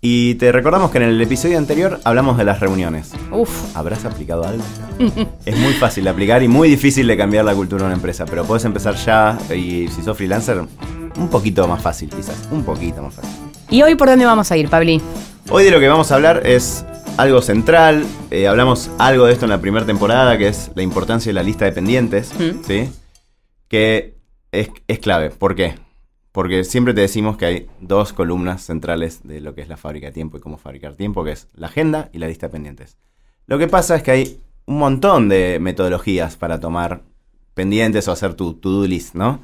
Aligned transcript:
Y 0.00 0.36
te 0.36 0.52
recordamos 0.52 0.90
que 0.92 0.98
en 0.98 1.04
el 1.04 1.20
episodio 1.20 1.58
anterior 1.58 1.98
hablamos 2.04 2.38
de 2.38 2.44
las 2.44 2.60
reuniones. 2.60 3.12
Uf, 3.32 3.76
¿Habrás 3.76 4.04
aplicado 4.04 4.44
algo? 4.46 4.62
es 5.44 5.56
muy 5.58 5.72
fácil 5.72 6.04
de 6.04 6.10
aplicar 6.10 6.42
y 6.42 6.48
muy 6.48 6.68
difícil 6.68 7.06
de 7.08 7.16
cambiar 7.16 7.44
la 7.44 7.54
cultura 7.54 7.80
de 7.82 7.86
una 7.86 7.94
empresa, 7.96 8.24
pero 8.24 8.44
puedes 8.44 8.64
empezar 8.64 8.94
ya 8.94 9.36
y 9.54 9.88
si 9.88 10.02
sos 10.02 10.16
freelancer, 10.16 10.60
un 11.16 11.28
poquito 11.28 11.66
más 11.66 11.82
fácil 11.82 12.08
quizás, 12.10 12.48
un 12.52 12.62
poquito 12.62 13.02
más 13.02 13.14
fácil. 13.14 13.30
¿y 13.70 13.82
hoy 13.82 13.96
por 13.96 14.08
dónde 14.08 14.24
vamos 14.24 14.50
a 14.52 14.56
ir, 14.56 14.68
Pabli? 14.68 15.00
Hoy 15.50 15.64
de 15.64 15.70
lo 15.72 15.80
que 15.80 15.88
vamos 15.88 16.12
a 16.12 16.14
hablar 16.14 16.46
es 16.46 16.84
algo 17.16 17.42
central, 17.42 18.04
eh, 18.30 18.46
hablamos 18.46 18.90
algo 18.98 19.26
de 19.26 19.32
esto 19.32 19.46
en 19.46 19.50
la 19.50 19.60
primera 19.60 19.84
temporada, 19.84 20.38
que 20.38 20.46
es 20.48 20.70
la 20.76 20.82
importancia 20.82 21.30
de 21.30 21.34
la 21.34 21.42
lista 21.42 21.64
de 21.64 21.72
pendientes, 21.72 22.32
Mm. 22.38 22.62
¿sí? 22.64 22.88
Que 23.66 24.14
es, 24.52 24.68
es 24.86 24.98
clave. 25.00 25.30
¿Por 25.30 25.56
qué? 25.56 25.74
Porque 26.38 26.62
siempre 26.62 26.94
te 26.94 27.00
decimos 27.00 27.36
que 27.36 27.46
hay 27.46 27.66
dos 27.80 28.12
columnas 28.12 28.62
centrales 28.62 29.26
de 29.26 29.40
lo 29.40 29.56
que 29.56 29.60
es 29.60 29.68
la 29.68 29.76
fábrica 29.76 30.06
de 30.06 30.12
tiempo 30.12 30.36
y 30.36 30.40
cómo 30.40 30.56
fabricar 30.56 30.94
tiempo, 30.94 31.24
que 31.24 31.32
es 31.32 31.48
la 31.52 31.66
agenda 31.66 32.10
y 32.12 32.18
la 32.18 32.28
lista 32.28 32.46
de 32.46 32.52
pendientes. 32.52 32.96
Lo 33.48 33.58
que 33.58 33.66
pasa 33.66 33.96
es 33.96 34.04
que 34.04 34.12
hay 34.12 34.40
un 34.64 34.78
montón 34.78 35.28
de 35.28 35.58
metodologías 35.60 36.36
para 36.36 36.60
tomar 36.60 37.02
pendientes 37.54 38.06
o 38.06 38.12
hacer 38.12 38.34
tu 38.34 38.54
to-do 38.54 38.86
list, 38.86 39.16
¿no? 39.16 39.40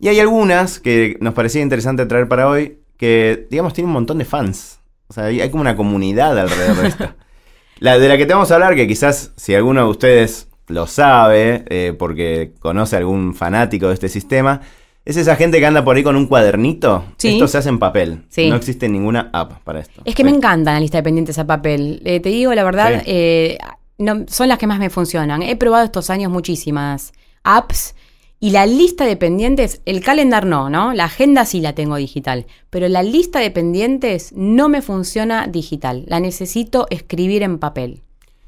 Y 0.00 0.08
hay 0.08 0.18
algunas 0.18 0.80
que 0.80 1.16
nos 1.20 1.34
parecía 1.34 1.62
interesante 1.62 2.04
traer 2.04 2.26
para 2.26 2.48
hoy, 2.48 2.80
que, 2.96 3.46
digamos, 3.48 3.72
tienen 3.72 3.90
un 3.90 3.94
montón 3.94 4.18
de 4.18 4.24
fans. 4.24 4.80
O 5.06 5.12
sea, 5.12 5.26
hay, 5.26 5.40
hay 5.40 5.50
como 5.50 5.60
una 5.60 5.76
comunidad 5.76 6.36
alrededor 6.36 6.78
de 6.78 6.88
esta. 6.88 7.16
La 7.78 7.96
de 7.96 8.08
la 8.08 8.16
que 8.16 8.26
te 8.26 8.34
vamos 8.34 8.50
a 8.50 8.54
hablar, 8.54 8.74
que 8.74 8.88
quizás 8.88 9.32
si 9.36 9.54
alguno 9.54 9.84
de 9.84 9.88
ustedes 9.88 10.48
lo 10.66 10.88
sabe, 10.88 11.64
eh, 11.68 11.94
porque 11.96 12.54
conoce 12.58 12.96
a 12.96 12.98
algún 12.98 13.36
fanático 13.36 13.86
de 13.86 13.94
este 13.94 14.08
sistema, 14.08 14.62
es 15.04 15.16
esa 15.16 15.36
gente 15.36 15.58
que 15.60 15.66
anda 15.66 15.84
por 15.84 15.96
ahí 15.96 16.02
con 16.02 16.16
un 16.16 16.26
cuadernito. 16.26 17.04
Sí. 17.18 17.28
Esto 17.34 17.48
se 17.48 17.58
hace 17.58 17.68
en 17.68 17.78
papel. 17.78 18.24
Sí. 18.28 18.48
No 18.48 18.56
existe 18.56 18.88
ninguna 18.88 19.30
app 19.32 19.62
para 19.64 19.80
esto. 19.80 20.02
Es 20.04 20.14
que 20.14 20.22
Sí. 20.22 20.30
me 20.30 20.36
encantan 20.36 20.74
la 20.74 20.80
lista 20.80 20.98
de 20.98 21.02
pendientes 21.02 21.38
a 21.38 21.46
papel. 21.46 22.00
Eh, 22.04 22.20
te 22.20 22.28
digo 22.30 22.54
la 22.54 22.64
verdad, 22.64 23.00
Sí. 23.00 23.04
eh, 23.06 23.58
no- 23.98 24.24
son 24.28 24.48
las 24.48 24.58
que 24.58 24.66
más 24.66 24.78
me 24.78 24.90
funcionan. 24.90 25.42
He 25.42 25.56
probado 25.56 25.84
estos 25.84 26.10
años 26.10 26.32
muchísimas 26.32 27.12
apps 27.42 27.94
y 28.40 28.50
la 28.50 28.66
lista 28.66 29.04
de 29.06 29.16
pendientes, 29.16 29.80
el 29.86 30.02
calendar 30.02 30.44
no, 30.46 30.68
¿no? 30.68 30.92
La 30.92 31.04
agenda 31.04 31.44
sí 31.44 31.60
la 31.60 31.74
tengo 31.74 31.96
digital, 31.96 32.46
pero 32.70 32.88
la 32.88 33.02
lista 33.02 33.38
de 33.38 33.50
pendientes 33.50 34.32
no 34.34 34.68
me 34.68 34.82
funciona 34.82 35.46
digital. 35.46 36.04
La 36.08 36.20
necesito 36.20 36.86
escribir 36.90 37.42
en 37.42 37.58
papel. 37.58 38.00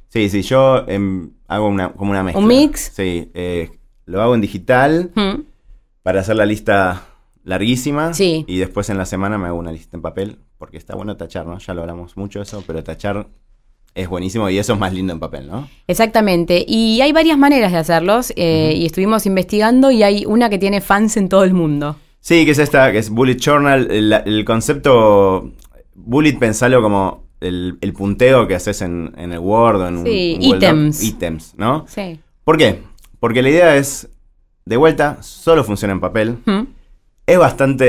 Sí, 0.08 0.28
sí, 0.30 0.42
yo 0.42 0.84
em, 0.88 1.30
hago 1.48 1.68
una, 1.68 1.92
como 1.92 2.10
una 2.12 2.22
mezcla. 2.22 2.40
¿Un 2.40 2.48
mix? 2.48 2.92
Sí, 2.94 3.30
eh, 3.34 3.70
lo 4.06 4.22
hago 4.22 4.34
en 4.34 4.40
digital 4.40 5.10
¿Mm? 5.14 5.40
Para 6.06 6.20
hacer 6.20 6.36
la 6.36 6.46
lista 6.46 7.02
larguísima. 7.42 8.14
Sí. 8.14 8.44
Y 8.46 8.58
después 8.58 8.88
en 8.90 8.96
la 8.96 9.06
semana 9.06 9.38
me 9.38 9.48
hago 9.48 9.58
una 9.58 9.72
lista 9.72 9.96
en 9.96 10.02
papel, 10.02 10.38
porque 10.56 10.76
está 10.76 10.94
bueno 10.94 11.16
tachar, 11.16 11.46
¿no? 11.46 11.58
Ya 11.58 11.74
lo 11.74 11.80
hablamos 11.80 12.16
mucho 12.16 12.40
eso, 12.40 12.62
pero 12.64 12.84
tachar 12.84 13.26
es 13.92 14.08
buenísimo 14.08 14.48
y 14.48 14.56
eso 14.58 14.74
es 14.74 14.78
más 14.78 14.92
lindo 14.92 15.12
en 15.12 15.18
papel, 15.18 15.48
¿no? 15.48 15.68
Exactamente. 15.88 16.64
Y 16.68 17.00
hay 17.00 17.10
varias 17.10 17.36
maneras 17.38 17.72
de 17.72 17.78
hacerlos 17.78 18.32
eh, 18.36 18.72
y 18.76 18.86
estuvimos 18.86 19.26
investigando 19.26 19.90
y 19.90 20.04
hay 20.04 20.24
una 20.26 20.48
que 20.48 20.58
tiene 20.58 20.80
fans 20.80 21.16
en 21.16 21.28
todo 21.28 21.42
el 21.42 21.54
mundo. 21.54 21.96
Sí, 22.20 22.44
que 22.44 22.52
es 22.52 22.58
esta, 22.60 22.92
que 22.92 22.98
es 22.98 23.10
Bullet 23.10 23.36
Journal. 23.40 23.90
El, 23.90 24.12
el 24.12 24.44
concepto 24.44 25.50
Bullet, 25.96 26.38
pensalo 26.38 26.82
como 26.82 27.24
el, 27.40 27.78
el 27.80 27.92
punteo 27.94 28.46
que 28.46 28.54
haces 28.54 28.80
en, 28.80 29.12
en 29.16 29.32
el 29.32 29.40
Word 29.40 29.80
o 29.80 29.88
en 29.88 29.96
un- 29.96 30.04
Sí, 30.06 30.34
un 30.40 30.50
Doc. 30.50 30.54
ítems. 30.56 31.02
Ítems, 31.02 31.54
¿no? 31.56 31.84
Sí. 31.88 32.20
¿Por 32.44 32.58
qué? 32.58 32.80
Porque 33.18 33.42
la 33.42 33.50
idea 33.50 33.76
es, 33.76 34.08
de 34.66 34.76
vuelta, 34.76 35.22
solo 35.22 35.64
funciona 35.64 35.94
en 35.94 36.00
papel. 36.00 36.38
¿Mm? 36.44 36.62
Es 37.26 37.38
bastante 37.38 37.84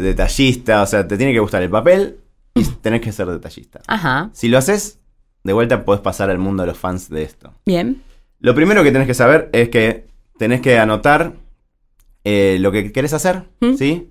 detallista, 0.00 0.82
o 0.82 0.86
sea, 0.86 1.06
te 1.06 1.16
tiene 1.16 1.32
que 1.32 1.38
gustar 1.38 1.62
el 1.62 1.70
papel 1.70 2.18
y 2.54 2.64
tenés 2.64 3.00
que 3.00 3.12
ser 3.12 3.28
detallista. 3.28 3.80
Ajá. 3.86 4.30
Si 4.32 4.48
lo 4.48 4.58
haces, 4.58 4.98
de 5.44 5.52
vuelta 5.52 5.84
podés 5.84 6.00
pasar 6.00 6.30
al 6.30 6.38
mundo 6.38 6.62
de 6.62 6.68
los 6.68 6.78
fans 6.78 7.08
de 7.08 7.22
esto. 7.22 7.52
Bien. 7.64 8.02
Lo 8.40 8.54
primero 8.54 8.82
que 8.82 8.90
tenés 8.90 9.06
que 9.06 9.14
saber 9.14 9.48
es 9.52 9.68
que 9.68 10.06
tenés 10.38 10.60
que 10.60 10.78
anotar 10.78 11.34
eh, 12.24 12.56
lo 12.60 12.72
que 12.72 12.92
querés 12.92 13.12
hacer, 13.12 13.44
¿Mm? 13.60 13.74
¿sí? 13.74 14.10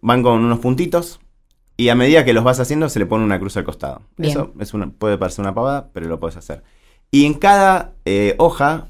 Van 0.00 0.22
con 0.22 0.42
unos 0.42 0.58
puntitos 0.58 1.20
y 1.76 1.88
a 1.88 1.94
medida 1.94 2.24
que 2.24 2.32
los 2.32 2.44
vas 2.44 2.60
haciendo 2.60 2.88
se 2.88 2.98
le 2.98 3.06
pone 3.06 3.24
una 3.24 3.38
cruz 3.38 3.56
al 3.56 3.64
costado. 3.64 4.02
Bien. 4.16 4.32
Eso 4.32 4.52
es 4.58 4.74
una, 4.74 4.90
puede 4.90 5.18
parecer 5.18 5.42
una 5.42 5.54
pavada, 5.54 5.90
pero 5.92 6.08
lo 6.08 6.20
podés 6.20 6.36
hacer. 6.36 6.62
Y 7.10 7.26
en 7.26 7.34
cada 7.34 7.92
eh, 8.04 8.34
hoja 8.38 8.88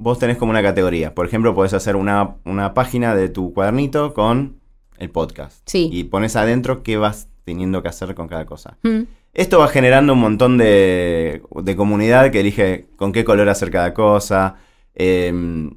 vos 0.00 0.18
tenés 0.18 0.38
como 0.38 0.50
una 0.50 0.62
categoría. 0.62 1.14
Por 1.14 1.26
ejemplo, 1.26 1.54
podés 1.54 1.74
hacer 1.74 1.94
una, 1.94 2.36
una 2.44 2.72
página 2.74 3.14
de 3.14 3.28
tu 3.28 3.52
cuadernito 3.52 4.14
con 4.14 4.56
el 4.98 5.10
podcast. 5.10 5.62
Sí. 5.66 5.90
Y 5.92 6.04
pones 6.04 6.36
adentro 6.36 6.82
qué 6.82 6.96
vas 6.96 7.28
teniendo 7.44 7.82
que 7.82 7.88
hacer 7.88 8.14
con 8.14 8.26
cada 8.26 8.46
cosa. 8.46 8.78
¿Mm? 8.82 9.02
Esto 9.34 9.58
va 9.58 9.68
generando 9.68 10.14
un 10.14 10.20
montón 10.20 10.56
de, 10.56 11.42
de 11.62 11.76
comunidad 11.76 12.30
que 12.30 12.40
elige 12.40 12.86
con 12.96 13.12
qué 13.12 13.24
color 13.24 13.48
hacer 13.48 13.70
cada 13.70 13.92
cosa. 13.92 14.56
Eh, 14.94 15.70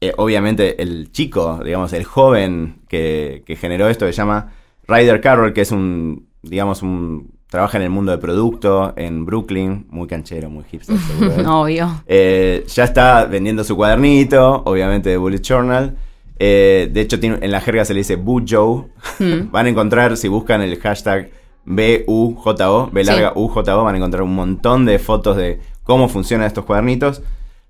eh, 0.00 0.12
obviamente 0.16 0.82
el 0.82 1.12
chico, 1.12 1.60
digamos, 1.62 1.92
el 1.92 2.04
joven 2.04 2.80
que, 2.88 3.44
que 3.46 3.54
generó 3.54 3.88
esto 3.88 4.06
se 4.06 4.12
llama 4.12 4.52
Ryder 4.88 5.20
Carroll, 5.20 5.52
que 5.52 5.60
es 5.60 5.70
un, 5.70 6.26
digamos, 6.42 6.82
un... 6.82 7.31
Trabaja 7.52 7.76
en 7.76 7.84
el 7.84 7.90
mundo 7.90 8.12
de 8.12 8.16
producto 8.16 8.94
en 8.96 9.26
Brooklyn, 9.26 9.84
muy 9.90 10.08
canchero, 10.08 10.48
muy 10.48 10.64
hipster. 10.64 10.96
seguro 11.06 11.34
él. 11.34 11.46
Obvio. 11.46 12.02
Eh, 12.06 12.64
ya 12.66 12.84
está 12.84 13.26
vendiendo 13.26 13.62
su 13.62 13.76
cuadernito, 13.76 14.62
obviamente 14.64 15.10
de 15.10 15.18
Bullet 15.18 15.42
Journal. 15.42 15.94
Eh, 16.38 16.88
de 16.90 17.00
hecho, 17.02 17.20
tiene, 17.20 17.40
en 17.42 17.50
la 17.50 17.60
jerga 17.60 17.84
se 17.84 17.92
le 17.92 17.98
dice 17.98 18.16
Bujo. 18.16 18.88
Mm. 19.18 19.50
van 19.50 19.66
a 19.66 19.68
encontrar, 19.68 20.16
si 20.16 20.28
buscan 20.28 20.62
el 20.62 20.80
hashtag 20.80 21.30
BUJO, 21.66 22.88
B 22.90 23.04
larga 23.04 23.32
Sí. 23.34 23.38
UJO, 23.38 23.84
van 23.84 23.94
a 23.96 23.98
encontrar 23.98 24.22
un 24.22 24.34
montón 24.34 24.86
de 24.86 24.98
fotos 24.98 25.36
de 25.36 25.60
cómo 25.84 26.08
funcionan 26.08 26.46
estos 26.46 26.64
cuadernitos. 26.64 27.20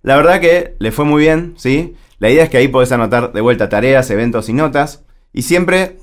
La 0.02 0.14
verdad 0.14 0.40
que 0.40 0.76
le 0.78 0.92
fue 0.92 1.04
muy 1.04 1.22
bien, 1.22 1.54
¿sí? 1.56 1.96
La 2.20 2.30
idea 2.30 2.44
es 2.44 2.50
que 2.50 2.58
ahí 2.58 2.68
podés 2.68 2.92
anotar 2.92 3.32
de 3.32 3.40
vuelta 3.40 3.68
tareas, 3.68 4.08
eventos 4.12 4.48
y 4.48 4.52
notas. 4.52 5.02
Y 5.32 5.42
siempre 5.42 5.96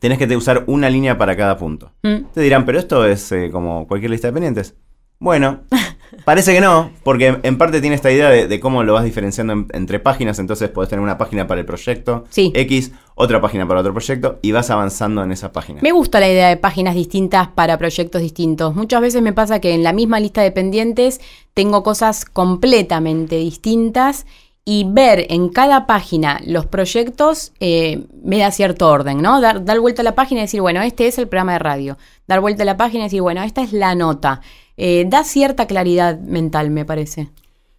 tenés 0.00 0.18
que 0.18 0.36
usar 0.36 0.64
una 0.66 0.90
línea 0.90 1.16
para 1.16 1.36
cada 1.36 1.56
punto. 1.56 1.92
Mm. 2.02 2.24
Te 2.34 2.40
dirán, 2.40 2.64
pero 2.66 2.78
esto 2.80 3.04
es 3.06 3.30
eh, 3.30 3.50
como 3.52 3.86
cualquier 3.86 4.10
lista 4.10 4.26
de 4.26 4.32
pendientes. 4.32 4.74
Bueno, 5.22 5.60
parece 6.24 6.54
que 6.54 6.62
no, 6.62 6.90
porque 7.04 7.38
en 7.42 7.58
parte 7.58 7.82
tiene 7.82 7.94
esta 7.94 8.10
idea 8.10 8.30
de, 8.30 8.48
de 8.48 8.58
cómo 8.58 8.82
lo 8.82 8.94
vas 8.94 9.04
diferenciando 9.04 9.52
en- 9.52 9.66
entre 9.74 10.00
páginas, 10.00 10.38
entonces 10.38 10.70
podés 10.70 10.88
tener 10.88 11.02
una 11.02 11.18
página 11.18 11.46
para 11.46 11.60
el 11.60 11.66
proyecto 11.66 12.24
Sí. 12.30 12.50
X, 12.54 12.92
otra 13.14 13.38
página 13.42 13.68
para 13.68 13.80
otro 13.80 13.92
proyecto, 13.92 14.38
y 14.40 14.52
vas 14.52 14.70
avanzando 14.70 15.22
en 15.22 15.30
esa 15.30 15.52
página. 15.52 15.80
Me 15.82 15.92
gusta 15.92 16.20
la 16.20 16.28
idea 16.30 16.48
de 16.48 16.56
páginas 16.56 16.94
distintas 16.94 17.48
para 17.48 17.76
proyectos 17.76 18.22
distintos. 18.22 18.74
Muchas 18.74 19.02
veces 19.02 19.20
me 19.20 19.34
pasa 19.34 19.60
que 19.60 19.74
en 19.74 19.82
la 19.82 19.92
misma 19.92 20.18
lista 20.20 20.40
de 20.40 20.52
pendientes 20.52 21.20
tengo 21.52 21.82
cosas 21.82 22.24
completamente 22.24 23.36
distintas 23.36 24.24
y 24.70 24.84
ver 24.84 25.26
en 25.30 25.48
cada 25.48 25.84
página 25.84 26.40
los 26.46 26.64
proyectos 26.64 27.52
eh, 27.58 28.04
me 28.22 28.38
da 28.38 28.52
cierto 28.52 28.86
orden, 28.88 29.20
¿no? 29.20 29.40
Dar, 29.40 29.64
dar 29.64 29.80
vuelta 29.80 30.02
a 30.02 30.04
la 30.04 30.14
página 30.14 30.42
y 30.42 30.44
decir, 30.44 30.60
bueno, 30.60 30.80
este 30.80 31.08
es 31.08 31.18
el 31.18 31.26
programa 31.26 31.54
de 31.54 31.58
radio. 31.58 31.98
Dar 32.28 32.40
vuelta 32.40 32.62
a 32.62 32.66
la 32.66 32.76
página 32.76 33.02
y 33.02 33.06
decir, 33.06 33.20
bueno, 33.20 33.42
esta 33.42 33.62
es 33.62 33.72
la 33.72 33.96
nota. 33.96 34.42
Eh, 34.76 35.06
da 35.08 35.24
cierta 35.24 35.66
claridad 35.66 36.20
mental, 36.20 36.70
me 36.70 36.84
parece. 36.84 37.30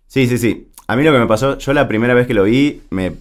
Sí, 0.08 0.28
sí, 0.28 0.38
sí. 0.38 0.68
A 0.88 0.98
mí 0.98 1.04
lo 1.04 1.14
que 1.14 1.20
me 1.20 1.28
pasó, 1.28 1.58
yo 1.60 1.72
la 1.72 1.88
primera 1.88 2.14
vez 2.14 2.28
que 2.28 2.34
lo 2.34 2.44
vi, 2.44 2.82
me 2.90 3.14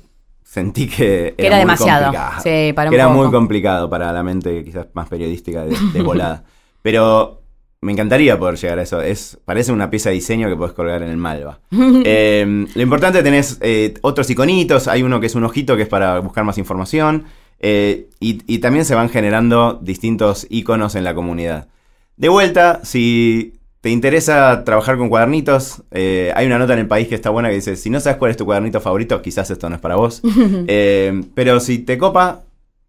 sentí 0.43 0.89
que, 0.89 1.37
Que 1.39 1.47
era 1.47 1.59
demasiado. 1.59 2.07
complicado. 2.07 2.43
Sí, 2.43 2.73
para 2.73 2.91
un 2.91 2.91
que 2.91 2.97
era 2.97 3.09
muy 3.09 3.31
complicado 3.31 3.89
para 3.89 4.13
la 4.13 4.25
mente 4.25 4.65
quizás 4.65 4.89
más 4.95 5.09
periodística 5.09 5.65
de, 5.65 5.77
de 5.93 6.03
volada. 6.03 6.43
Pero 6.83 7.40
me 7.83 7.93
encantaría 7.93 8.39
poder 8.39 8.57
llegar 8.57 8.79
a 8.79 8.83
eso. 8.83 9.01
Es, 9.01 9.39
parece 9.45 9.73
una 9.73 9.89
pieza 9.91 10.11
de 10.11 10.17
diseño 10.17 10.49
que 10.49 10.57
puedes 10.57 10.75
colgar 10.75 11.03
en 11.03 11.11
el 11.11 11.17
Malva. 11.17 11.61
Eh, 12.05 12.67
lo 12.75 12.83
importante 12.83 13.23
tenés 13.23 13.59
eh, 13.61 13.95
otros 14.03 14.29
iconitos. 14.31 14.89
Hay 14.89 15.03
uno 15.03 15.21
que 15.21 15.27
es 15.27 15.35
un 15.35 15.45
ojito 15.45 15.77
que 15.77 15.83
es 15.83 15.89
para 15.89 16.19
buscar 16.21 16.45
más 16.45 16.59
información. 16.59 17.25
eh, 17.59 18.09
y, 18.21 18.43
y 18.47 18.59
también 18.59 18.85
se 18.85 18.95
van 18.95 19.09
generando 19.11 19.79
distintos 19.83 20.47
iconos 20.51 20.95
en 20.95 21.05
la 21.05 21.15
comunidad. 21.15 21.69
De 22.17 22.29
vuelta, 22.29 22.81
si 22.85 23.55
te 23.81 23.91
interesa 23.91 24.63
trabajar 24.65 24.99
con 24.99 25.09
cuadernitos, 25.09 25.83
hay 25.91 26.47
una 26.47 26.59
nota 26.59 26.75
en 26.75 26.81
el 26.81 26.87
país 26.89 27.09
que 27.09 27.15
está 27.15 27.31
buena 27.31 27.49
que 27.49 27.55
dice, 27.55 27.77
si 27.77 27.89
no 27.89 27.99
sabes 28.01 28.19
cuál 28.19 28.31
es 28.31 28.37
tu 28.37 28.45
cuadernito 28.45 28.81
favorito, 28.81 29.23
quizás 29.23 29.51
esto 29.51 29.69
no 29.71 29.77
es 29.77 29.81
para 29.81 29.97
vos. 29.97 30.21
Pero 31.35 31.61
si 31.61 31.79
te 31.79 31.97
copa, 31.97 32.43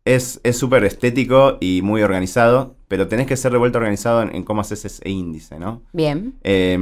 es 0.04 0.42
es 0.44 0.58
súper 0.58 0.84
estético 0.84 1.58
y 1.62 1.82
muy 1.82 2.02
organizado. 2.02 2.76
Pero 2.92 3.08
tenés 3.08 3.26
que 3.26 3.38
ser 3.38 3.54
de 3.54 3.58
vuelta 3.58 3.78
organizado 3.78 4.22
en, 4.22 4.36
en 4.36 4.44
cómo 4.44 4.60
haces 4.60 4.84
ese 4.84 5.10
índice, 5.10 5.58
¿no? 5.58 5.82
Bien. 5.94 6.34
Eh, 6.44 6.78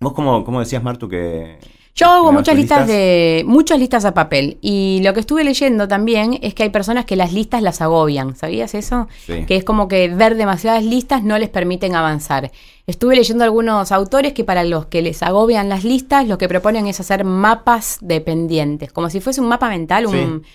vos, 0.00 0.12
cómo, 0.14 0.44
cómo 0.44 0.58
decías, 0.58 0.82
Martu, 0.82 1.08
que... 1.08 1.58
Yo 1.94 2.08
hago 2.08 2.32
muchas 2.32 2.56
listas 2.56 2.88
de 2.88 3.44
muchas 3.46 3.78
listas 3.78 4.04
a 4.04 4.14
papel 4.14 4.58
y 4.60 5.00
lo 5.04 5.14
que 5.14 5.20
estuve 5.20 5.44
leyendo 5.44 5.86
también 5.86 6.40
es 6.42 6.54
que 6.54 6.64
hay 6.64 6.70
personas 6.70 7.04
que 7.04 7.14
las 7.14 7.32
listas 7.32 7.62
las 7.62 7.80
agobian, 7.80 8.34
¿sabías 8.34 8.74
eso? 8.74 9.06
Sí. 9.24 9.44
Que 9.46 9.54
es 9.54 9.62
como 9.62 9.86
que 9.86 10.08
ver 10.08 10.34
demasiadas 10.34 10.82
listas 10.84 11.22
no 11.22 11.38
les 11.38 11.50
permiten 11.50 11.94
avanzar. 11.94 12.50
Estuve 12.88 13.14
leyendo 13.14 13.44
algunos 13.44 13.92
autores 13.92 14.32
que 14.32 14.42
para 14.42 14.64
los 14.64 14.86
que 14.86 15.02
les 15.02 15.22
agobian 15.22 15.68
las 15.68 15.84
listas, 15.84 16.26
lo 16.26 16.36
que 16.36 16.48
proponen 16.48 16.88
es 16.88 16.98
hacer 16.98 17.22
mapas 17.24 17.98
dependientes, 18.00 18.92
como 18.92 19.08
si 19.08 19.20
fuese 19.20 19.40
un 19.40 19.46
mapa 19.48 19.68
mental, 19.68 20.06
un 20.06 20.12
Sí. 20.12 20.48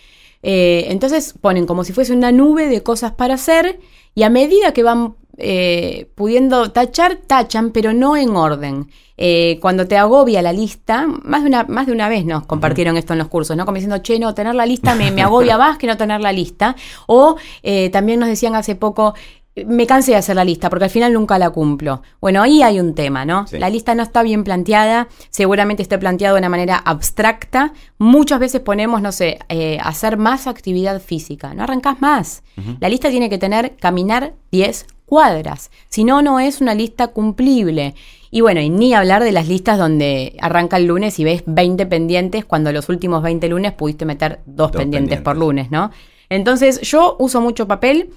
eh, 0.44 0.86
entonces 0.90 1.34
ponen 1.40 1.66
como 1.66 1.84
si 1.86 1.94
fuese 1.94 2.12
una 2.14 2.34
nube 2.34 2.68
de 2.68 2.84
cosas 2.84 3.14
para 3.14 3.36
hacer 3.36 3.80
y 4.16 4.24
a 4.24 4.30
medida 4.30 4.74
que 4.74 4.84
van 4.84 5.16
eh, 5.38 6.10
pudiendo 6.16 6.72
tachar, 6.72 7.16
tachan, 7.16 7.72
pero 7.72 7.94
no 7.94 8.16
en 8.16 8.36
orden. 8.36 8.90
Eh, 9.18 9.60
cuando 9.62 9.88
te 9.88 9.98
agobia 9.98 10.42
la 10.42 10.52
lista, 10.52 11.08
más 11.08 11.44
de 11.44 11.48
una, 11.48 11.64
más 11.64 11.86
de 11.88 11.94
una 11.94 12.10
vez 12.10 12.26
nos 12.26 12.46
compartieron 12.46 12.98
esto 12.98 13.14
en 13.14 13.20
los 13.20 13.28
cursos, 13.28 13.56
¿no? 13.56 13.66
Como 13.66 13.76
diciendo, 13.76 14.00
che, 14.00 14.20
no, 14.20 14.34
tener 14.34 14.56
la 14.56 14.66
lista 14.66 14.94
me, 14.96 15.12
me 15.12 15.22
agobia 15.24 15.58
más 15.58 15.78
que 15.78 15.88
no 15.88 15.98
tener 15.98 16.22
la 16.22 16.32
lista. 16.32 16.76
O 17.08 17.38
eh, 17.64 17.90
también 17.90 18.20
nos 18.20 18.30
decían 18.30 18.56
hace 18.56 18.76
poco, 18.76 19.14
me 19.56 19.86
cansé 19.86 20.12
de 20.12 20.18
hacer 20.18 20.36
la 20.36 20.46
lista 20.46 20.70
porque 20.70 20.86
al 20.86 20.92
final 20.92 21.14
nunca 21.14 21.38
la 21.38 21.50
cumplo. 21.50 22.02
Bueno, 22.22 22.42
ahí 22.42 22.64
hay 22.64 22.80
un 22.80 22.96
tema, 22.96 23.26
¿no? 23.26 23.48
Sí. 23.48 23.60
La 23.60 23.70
lista 23.70 23.94
no 23.96 24.04
está 24.04 24.24
bien 24.24 24.44
planteada, 24.44 25.10
seguramente 25.30 25.84
esté 25.84 25.98
planteado 25.98 26.36
de 26.36 26.40
una 26.40 26.50
manera 26.50 26.78
abstracta. 26.78 27.74
Muchas 27.98 28.40
veces 28.40 28.62
ponemos, 28.62 29.02
no 29.02 29.12
sé, 29.12 29.40
eh, 29.50 29.78
hacer 29.84 30.18
más 30.18 30.48
actividad 30.48 31.02
física. 31.02 31.54
No 31.54 31.64
arrancás 31.64 32.02
más. 32.02 32.44
La 32.80 32.90
lista 32.90 33.10
tiene 33.10 33.30
que 33.30 33.38
tener 33.38 33.76
caminar 33.78 34.34
10 34.52 34.86
cuadras. 35.06 35.72
Si 35.90 36.06
no, 36.06 36.22
no 36.22 36.40
es 36.40 36.62
una 36.62 36.74
lista 36.74 37.08
cumplible. 37.08 37.96
Y 38.30 38.40
bueno, 38.40 38.62
y 38.62 38.70
ni 38.70 38.94
hablar 38.94 39.24
de 39.24 39.34
las 39.34 39.50
listas 39.50 39.78
donde 39.78 40.38
arranca 40.40 40.78
el 40.78 40.86
lunes 40.86 41.20
y 41.20 41.26
ves 41.26 41.44
20 41.46 41.86
pendientes 41.88 42.46
cuando 42.46 42.72
los 42.72 42.88
últimos 42.88 43.22
20 43.22 43.50
lunes 43.50 43.74
pudiste 43.74 44.06
meter 44.06 44.40
dos, 44.46 44.72
Dos 44.72 44.80
pendientes, 44.80 45.20
por 45.20 45.36
lunes, 45.36 45.70
¿no? 45.70 45.92
Entonces 46.30 46.80
yo 46.80 47.18
uso 47.20 47.42
mucho 47.42 47.68
papel 47.68 48.12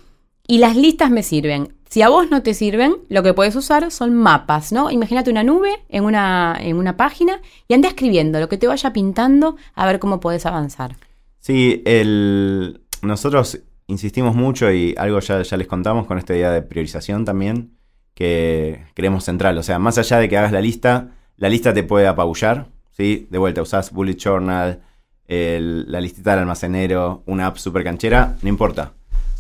y 0.46 0.58
las 0.58 0.76
listas 0.76 1.10
me 1.10 1.22
sirven. 1.22 1.74
Si 1.88 2.02
a 2.02 2.08
vos 2.08 2.28
no 2.30 2.42
te 2.42 2.54
sirven, 2.54 2.96
lo 3.08 3.22
que 3.22 3.34
puedes 3.34 3.54
usar 3.54 3.90
son 3.92 4.14
mapas, 4.14 4.72
¿no? 4.72 4.90
Imagínate 4.90 5.30
una 5.30 5.44
nube 5.44 5.70
en 5.88 6.04
una, 6.04 6.56
en 6.60 6.76
una 6.76 6.96
página 6.96 7.40
y 7.68 7.74
anda 7.74 7.88
escribiendo 7.88 8.40
lo 8.40 8.48
que 8.48 8.58
te 8.58 8.66
vaya 8.66 8.92
pintando 8.92 9.56
a 9.74 9.86
ver 9.86 10.00
cómo 10.00 10.18
podés 10.18 10.44
avanzar. 10.44 10.96
Sí, 11.38 11.82
el... 11.84 12.80
nosotros 13.02 13.60
insistimos 13.86 14.34
mucho 14.34 14.72
y 14.72 14.94
algo 14.98 15.20
ya, 15.20 15.42
ya 15.42 15.56
les 15.56 15.66
contamos 15.68 16.06
con 16.06 16.18
esta 16.18 16.34
idea 16.34 16.50
de 16.50 16.62
priorización 16.62 17.24
también, 17.24 17.76
que 18.14 18.84
creemos 18.94 19.24
central. 19.24 19.56
O 19.58 19.62
sea, 19.62 19.78
más 19.78 19.98
allá 19.98 20.18
de 20.18 20.28
que 20.28 20.36
hagas 20.36 20.52
la 20.52 20.60
lista, 20.60 21.10
la 21.36 21.48
lista 21.48 21.72
te 21.74 21.82
puede 21.84 22.06
apabullar, 22.08 22.66
¿sí? 22.90 23.28
De 23.30 23.38
vuelta, 23.38 23.62
usás 23.62 23.92
Bullet 23.92 24.16
Journal, 24.16 24.80
el- 25.28 25.90
la 25.92 26.00
listita 26.00 26.30
del 26.32 26.40
almacenero, 26.40 27.22
una 27.26 27.46
app 27.46 27.56
super 27.58 27.84
canchera, 27.84 28.36
no 28.42 28.48
importa. 28.48 28.92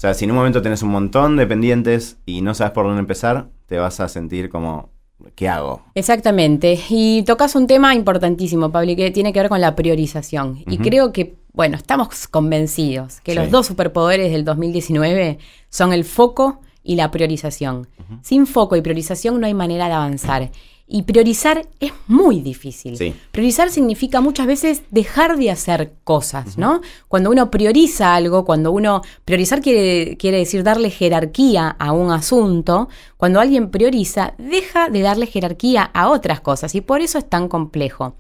O 0.04 0.06
sea, 0.06 0.12
si 0.12 0.26
en 0.26 0.32
un 0.32 0.36
momento 0.36 0.60
tenés 0.60 0.82
un 0.82 0.90
montón 0.90 1.38
de 1.38 1.46
pendientes 1.46 2.18
y 2.26 2.42
no 2.42 2.52
sabes 2.52 2.74
por 2.74 2.84
dónde 2.84 3.00
empezar, 3.00 3.46
te 3.64 3.78
vas 3.78 4.00
a 4.00 4.08
sentir 4.10 4.50
como, 4.50 4.90
¿qué 5.34 5.48
hago? 5.48 5.80
Exactamente. 5.94 6.78
Y 6.90 7.22
tocas 7.22 7.54
un 7.56 7.66
tema 7.66 7.94
importantísimo, 7.94 8.70
Pablo, 8.70 8.94
que 8.96 9.10
tiene 9.12 9.32
que 9.32 9.40
ver 9.40 9.48
con 9.48 9.62
la 9.62 9.74
priorización. 9.74 10.62
Y 10.66 10.76
creo 10.76 11.10
que, 11.10 11.36
bueno, 11.54 11.78
estamos 11.78 12.28
convencidos 12.28 13.22
que 13.22 13.32
Sí. 13.32 13.38
los 13.38 13.50
dos 13.50 13.66
superpoderes 13.66 14.30
del 14.30 14.44
2019 14.44 15.38
son 15.70 15.94
el 15.94 16.04
foco 16.04 16.60
y 16.82 16.96
la 16.96 17.10
priorización. 17.10 17.88
Sin 18.20 18.46
foco 18.46 18.76
y 18.76 18.82
priorización 18.82 19.40
no 19.40 19.46
hay 19.46 19.54
manera 19.54 19.86
de 19.86 19.94
avanzar. 19.94 20.50
Y 20.86 21.02
priorizar 21.02 21.66
es 21.80 21.92
muy 22.06 22.40
difícil. 22.40 22.98
Sí. 22.98 23.14
Priorizar 23.32 23.70
significa 23.70 24.20
muchas 24.20 24.46
veces 24.46 24.82
dejar 24.90 25.38
de 25.38 25.50
hacer 25.50 25.94
cosas, 26.04 26.58
¿no? 26.58 26.82
Cuando 27.08 27.30
uno 27.30 27.50
prioriza 27.50 28.14
algo, 28.14 28.44
cuando 28.44 28.70
uno... 28.70 29.00
Priorizar 29.24 29.62
quiere, 29.62 30.18
quiere 30.18 30.38
decir 30.38 30.62
darle 30.62 30.90
jerarquía 30.90 31.68
a 31.78 31.92
un 31.92 32.12
asunto. 32.12 32.88
Cuando 33.16 33.40
alguien 33.40 33.70
prioriza, 33.70 34.34
deja 34.36 34.90
de 34.90 35.00
darle 35.00 35.26
jerarquía 35.26 35.84
a 35.84 36.10
otras 36.10 36.40
cosas 36.40 36.74
y 36.74 36.82
por 36.82 37.00
eso 37.00 37.16
es 37.16 37.28
tan 37.28 37.48
complejo. 37.48 38.16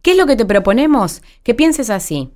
¿Qué 0.00 0.12
es 0.12 0.16
lo 0.16 0.26
que 0.26 0.36
te 0.36 0.46
proponemos? 0.46 1.20
Que 1.42 1.54
pienses 1.54 1.90
así. 1.90 2.30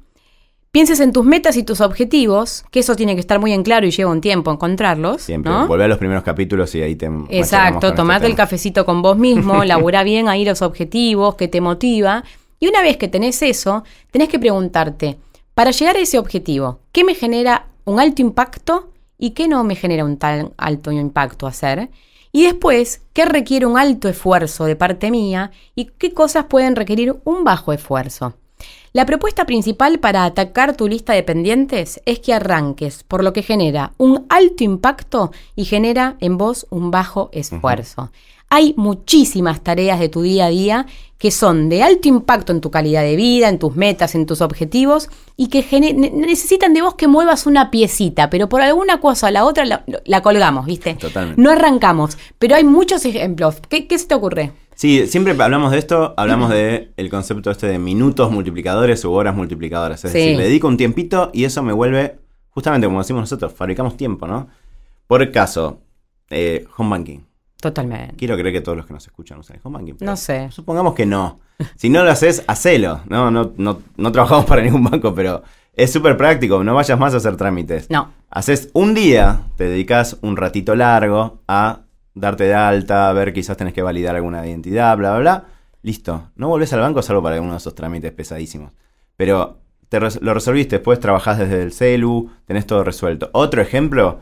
Pienses 0.72 1.00
en 1.00 1.12
tus 1.12 1.24
metas 1.24 1.56
y 1.56 1.64
tus 1.64 1.80
objetivos, 1.80 2.64
que 2.70 2.78
eso 2.78 2.94
tiene 2.94 3.14
que 3.14 3.20
estar 3.20 3.40
muy 3.40 3.52
en 3.52 3.64
claro 3.64 3.88
y 3.88 3.90
lleva 3.90 4.12
un 4.12 4.20
tiempo 4.20 4.52
encontrarlos. 4.52 5.20
Siempre, 5.20 5.50
¿no? 5.50 5.66
volvé 5.66 5.82
a 5.82 5.88
los 5.88 5.98
primeros 5.98 6.22
capítulos 6.22 6.72
y 6.76 6.82
ahí 6.82 6.94
te... 6.94 7.10
Exacto, 7.28 7.88
este 7.88 7.96
tomate 7.96 8.26
el 8.26 8.36
cafecito 8.36 8.86
con 8.86 9.02
vos 9.02 9.18
mismo, 9.18 9.64
labura 9.64 10.04
bien 10.04 10.28
ahí 10.28 10.44
los 10.44 10.62
objetivos, 10.62 11.34
que 11.34 11.48
te 11.48 11.60
motiva. 11.60 12.22
Y 12.60 12.68
una 12.68 12.82
vez 12.82 12.98
que 12.98 13.08
tenés 13.08 13.42
eso, 13.42 13.82
tenés 14.12 14.28
que 14.28 14.38
preguntarte, 14.38 15.18
para 15.54 15.72
llegar 15.72 15.96
a 15.96 16.00
ese 16.00 16.20
objetivo, 16.20 16.78
¿qué 16.92 17.02
me 17.02 17.16
genera 17.16 17.66
un 17.84 17.98
alto 17.98 18.22
impacto 18.22 18.92
y 19.18 19.30
qué 19.30 19.48
no 19.48 19.64
me 19.64 19.74
genera 19.74 20.04
un 20.04 20.18
tan 20.18 20.52
alto 20.56 20.92
impacto 20.92 21.48
hacer? 21.48 21.90
Y 22.30 22.44
después, 22.44 23.02
¿qué 23.12 23.24
requiere 23.24 23.66
un 23.66 23.76
alto 23.76 24.08
esfuerzo 24.08 24.66
de 24.66 24.76
parte 24.76 25.10
mía 25.10 25.50
y 25.74 25.86
qué 25.86 26.14
cosas 26.14 26.44
pueden 26.44 26.76
requerir 26.76 27.16
un 27.24 27.42
bajo 27.42 27.72
esfuerzo? 27.72 28.34
La 28.92 29.06
propuesta 29.06 29.44
principal 29.44 30.00
para 30.00 30.24
atacar 30.24 30.76
tu 30.76 30.88
lista 30.88 31.12
de 31.12 31.22
pendientes 31.22 32.00
es 32.06 32.18
que 32.18 32.34
arranques 32.34 33.04
por 33.04 33.22
lo 33.22 33.32
que 33.32 33.42
genera 33.42 33.92
un 33.98 34.26
alto 34.28 34.64
impacto 34.64 35.30
y 35.54 35.64
genera 35.64 36.16
en 36.20 36.36
vos 36.38 36.66
un 36.70 36.90
bajo 36.90 37.30
esfuerzo. 37.32 38.10
Hay 38.48 38.74
muchísimas 38.76 39.60
tareas 39.60 40.00
de 40.00 40.08
tu 40.08 40.22
día 40.22 40.46
a 40.46 40.50
día 40.50 40.86
que 41.18 41.30
son 41.30 41.68
de 41.68 41.84
alto 41.84 42.08
impacto 42.08 42.50
en 42.50 42.60
tu 42.60 42.72
calidad 42.72 43.02
de 43.02 43.14
vida, 43.14 43.48
en 43.48 43.60
tus 43.60 43.76
metas, 43.76 44.16
en 44.16 44.26
tus 44.26 44.40
objetivos 44.40 45.08
y 45.36 45.48
que 45.48 45.62
necesitan 45.92 46.74
de 46.74 46.82
vos 46.82 46.94
que 46.94 47.06
muevas 47.06 47.46
una 47.46 47.70
piecita, 47.70 48.28
pero 48.28 48.48
por 48.48 48.60
alguna 48.60 49.00
cosa 49.00 49.28
o 49.28 49.30
la 49.30 49.44
otra 49.44 49.66
la, 49.66 49.84
la 50.04 50.22
colgamos, 50.22 50.66
¿viste? 50.66 50.94
Totalmente. 50.94 51.40
No 51.40 51.50
arrancamos, 51.50 52.18
pero 52.40 52.56
hay 52.56 52.64
muchos 52.64 53.04
ejemplos. 53.04 53.56
¿Qué, 53.68 53.86
qué 53.86 53.98
se 53.98 54.06
te 54.06 54.14
ocurre? 54.14 54.50
Sí, 54.80 55.06
siempre 55.08 55.34
hablamos 55.38 55.72
de 55.72 55.78
esto, 55.78 56.14
hablamos 56.16 56.48
de 56.48 56.90
el 56.96 57.10
concepto 57.10 57.50
este 57.50 57.66
de 57.66 57.78
minutos 57.78 58.32
multiplicadores 58.32 59.04
u 59.04 59.12
horas 59.12 59.36
multiplicadoras. 59.36 60.02
Es 60.06 60.10
Sí. 60.10 60.18
decir, 60.18 60.36
le 60.38 60.44
dedico 60.44 60.68
un 60.68 60.78
tiempito 60.78 61.28
y 61.34 61.44
eso 61.44 61.62
me 61.62 61.74
vuelve, 61.74 62.18
justamente 62.48 62.86
como 62.86 63.00
decimos 63.00 63.20
nosotros, 63.20 63.52
fabricamos 63.52 63.98
tiempo, 63.98 64.26
¿no? 64.26 64.48
Por 65.06 65.30
caso, 65.32 65.80
eh, 66.30 66.66
home 66.78 66.88
banking. 66.92 67.18
Totalmente. 67.60 68.16
Quiero 68.16 68.38
creer 68.38 68.54
que 68.54 68.60
todos 68.62 68.78
los 68.78 68.86
que 68.86 68.94
nos 68.94 69.06
escuchan 69.06 69.38
usan 69.38 69.56
el 69.56 69.60
home 69.62 69.76
banking. 69.80 69.94
pero 69.98 70.10
No 70.12 70.16
sé. 70.16 70.50
Supongamos 70.50 70.94
que 70.94 71.04
no. 71.04 71.40
Si 71.76 71.90
no 71.90 72.02
lo 72.02 72.10
haces, 72.10 72.42
hacelo. 72.46 73.02
No, 73.06 73.30
no, 73.30 73.52
no, 73.58 73.82
no 73.98 74.12
trabajamos 74.12 74.46
para 74.46 74.62
ningún 74.62 74.84
banco, 74.84 75.14
pero 75.14 75.42
es 75.74 75.92
súper 75.92 76.16
práctico. 76.16 76.64
No 76.64 76.74
vayas 76.74 76.98
más 76.98 77.12
a 77.12 77.18
hacer 77.18 77.36
trámites. 77.36 77.90
No. 77.90 78.12
Haces 78.30 78.70
un 78.72 78.94
día, 78.94 79.42
te 79.56 79.64
dedicas 79.64 80.16
un 80.22 80.38
ratito 80.38 80.74
largo 80.74 81.42
a 81.46 81.80
darte 82.14 82.44
de 82.44 82.54
alta, 82.54 83.12
ver 83.12 83.32
quizás 83.32 83.56
tenés 83.56 83.74
que 83.74 83.82
validar 83.82 84.16
alguna 84.16 84.46
identidad, 84.46 84.96
bla, 84.96 85.10
bla, 85.12 85.20
bla. 85.20 85.44
Listo. 85.82 86.30
No 86.36 86.48
volvés 86.48 86.72
al 86.72 86.80
banco 86.80 87.02
salvo 87.02 87.22
para 87.22 87.36
alguno 87.36 87.52
de 87.52 87.58
esos 87.58 87.74
trámites 87.74 88.12
pesadísimos. 88.12 88.72
Pero 89.16 89.60
te 89.88 89.98
lo 90.00 90.34
resolviste, 90.34 90.76
después 90.76 91.00
trabajás 91.00 91.38
desde 91.38 91.62
el 91.62 91.72
celu, 91.72 92.30
tenés 92.46 92.66
todo 92.66 92.84
resuelto. 92.84 93.30
Otro 93.32 93.60
ejemplo 93.60 94.20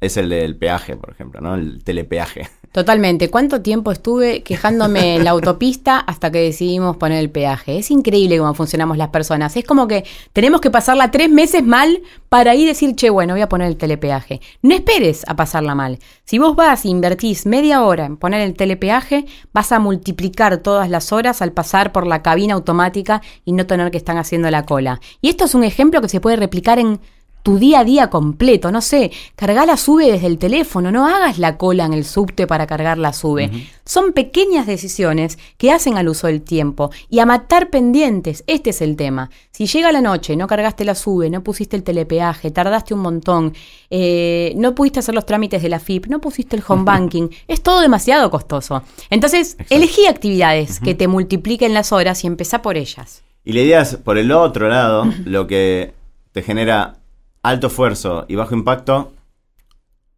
es 0.00 0.16
el 0.16 0.28
del 0.28 0.56
peaje, 0.56 0.96
por 0.96 1.10
ejemplo, 1.10 1.40
¿no? 1.40 1.54
El 1.54 1.84
telepeaje. 1.84 2.48
Totalmente. 2.74 3.30
¿Cuánto 3.30 3.62
tiempo 3.62 3.92
estuve 3.92 4.42
quejándome 4.42 5.14
en 5.14 5.22
la 5.22 5.30
autopista 5.30 6.00
hasta 6.00 6.32
que 6.32 6.40
decidimos 6.40 6.96
poner 6.96 7.20
el 7.20 7.30
peaje? 7.30 7.78
Es 7.78 7.92
increíble 7.92 8.36
cómo 8.36 8.52
funcionamos 8.52 8.98
las 8.98 9.10
personas. 9.10 9.56
Es 9.56 9.64
como 9.64 9.86
que 9.86 10.04
tenemos 10.32 10.60
que 10.60 10.72
pasarla 10.72 11.12
tres 11.12 11.30
meses 11.30 11.62
mal 11.62 12.02
para 12.28 12.50
ahí 12.50 12.66
decir, 12.66 12.96
che, 12.96 13.10
bueno, 13.10 13.34
voy 13.34 13.42
a 13.42 13.48
poner 13.48 13.68
el 13.68 13.76
telepeaje. 13.76 14.40
No 14.60 14.74
esperes 14.74 15.22
a 15.28 15.36
pasarla 15.36 15.76
mal. 15.76 16.00
Si 16.24 16.40
vos 16.40 16.56
vas 16.56 16.84
e 16.84 16.88
invertís 16.88 17.46
media 17.46 17.84
hora 17.84 18.06
en 18.06 18.16
poner 18.16 18.40
el 18.40 18.54
telepeaje, 18.54 19.24
vas 19.52 19.70
a 19.70 19.78
multiplicar 19.78 20.56
todas 20.56 20.90
las 20.90 21.12
horas 21.12 21.42
al 21.42 21.52
pasar 21.52 21.92
por 21.92 22.08
la 22.08 22.22
cabina 22.22 22.54
automática 22.54 23.22
y 23.44 23.52
no 23.52 23.66
tener 23.66 23.92
que 23.92 23.98
estar 23.98 24.18
haciendo 24.18 24.50
la 24.50 24.66
cola. 24.66 25.00
Y 25.20 25.28
esto 25.28 25.44
es 25.44 25.54
un 25.54 25.62
ejemplo 25.62 26.00
que 26.00 26.08
se 26.08 26.20
puede 26.20 26.34
replicar 26.34 26.80
en 26.80 26.98
tu 27.44 27.58
día 27.58 27.80
a 27.80 27.84
día 27.84 28.08
completo, 28.08 28.72
no 28.72 28.80
sé, 28.80 29.12
cargar 29.36 29.66
la 29.66 29.76
sube 29.76 30.10
desde 30.10 30.26
el 30.26 30.38
teléfono, 30.38 30.90
no 30.90 31.06
hagas 31.06 31.38
la 31.38 31.58
cola 31.58 31.84
en 31.84 31.92
el 31.92 32.06
subte 32.06 32.46
para 32.46 32.66
cargar 32.66 32.96
la 32.96 33.12
sube. 33.12 33.50
Son 33.84 34.14
pequeñas 34.14 34.66
decisiones 34.66 35.38
que 35.58 35.70
hacen 35.70 35.98
al 35.98 36.08
uso 36.08 36.26
del 36.26 36.40
tiempo 36.40 36.90
y 37.10 37.18
a 37.18 37.26
matar 37.26 37.68
pendientes, 37.68 38.44
este 38.46 38.70
es 38.70 38.80
el 38.80 38.96
tema. 38.96 39.28
Si 39.50 39.66
llega 39.66 39.92
la 39.92 40.00
noche, 40.00 40.36
no 40.36 40.46
cargaste 40.46 40.86
la 40.86 40.94
sube, 40.94 41.28
no 41.28 41.44
pusiste 41.44 41.76
el 41.76 41.82
telepeaje, 41.82 42.50
tardaste 42.50 42.94
un 42.94 43.00
montón, 43.00 43.52
eh, 43.90 44.54
no 44.56 44.74
pudiste 44.74 45.00
hacer 45.00 45.14
los 45.14 45.26
trámites 45.26 45.62
de 45.62 45.68
la 45.68 45.80
FIP, 45.80 46.06
no 46.06 46.22
pusiste 46.22 46.56
el 46.56 46.64
home 46.66 46.84
banking, 46.84 47.28
es 47.46 47.62
todo 47.62 47.82
demasiado 47.82 48.30
costoso. 48.30 48.82
Entonces, 49.10 49.52
Exacto. 49.52 49.74
elegí 49.74 50.06
actividades 50.06 50.80
que 50.80 50.94
te 50.94 51.08
multipliquen 51.08 51.74
las 51.74 51.92
horas 51.92 52.24
y 52.24 52.26
empezá 52.26 52.62
por 52.62 52.78
ellas. 52.78 53.22
Y 53.44 53.52
la 53.52 53.60
idea 53.60 53.82
es, 53.82 53.96
por 53.96 54.16
el 54.16 54.32
otro 54.32 54.70
lado, 54.70 55.04
lo 55.26 55.46
que 55.46 55.92
te 56.32 56.40
genera 56.40 57.00
alto 57.44 57.68
esfuerzo 57.68 58.24
y 58.26 58.34
bajo 58.34 58.54
impacto, 58.54 59.12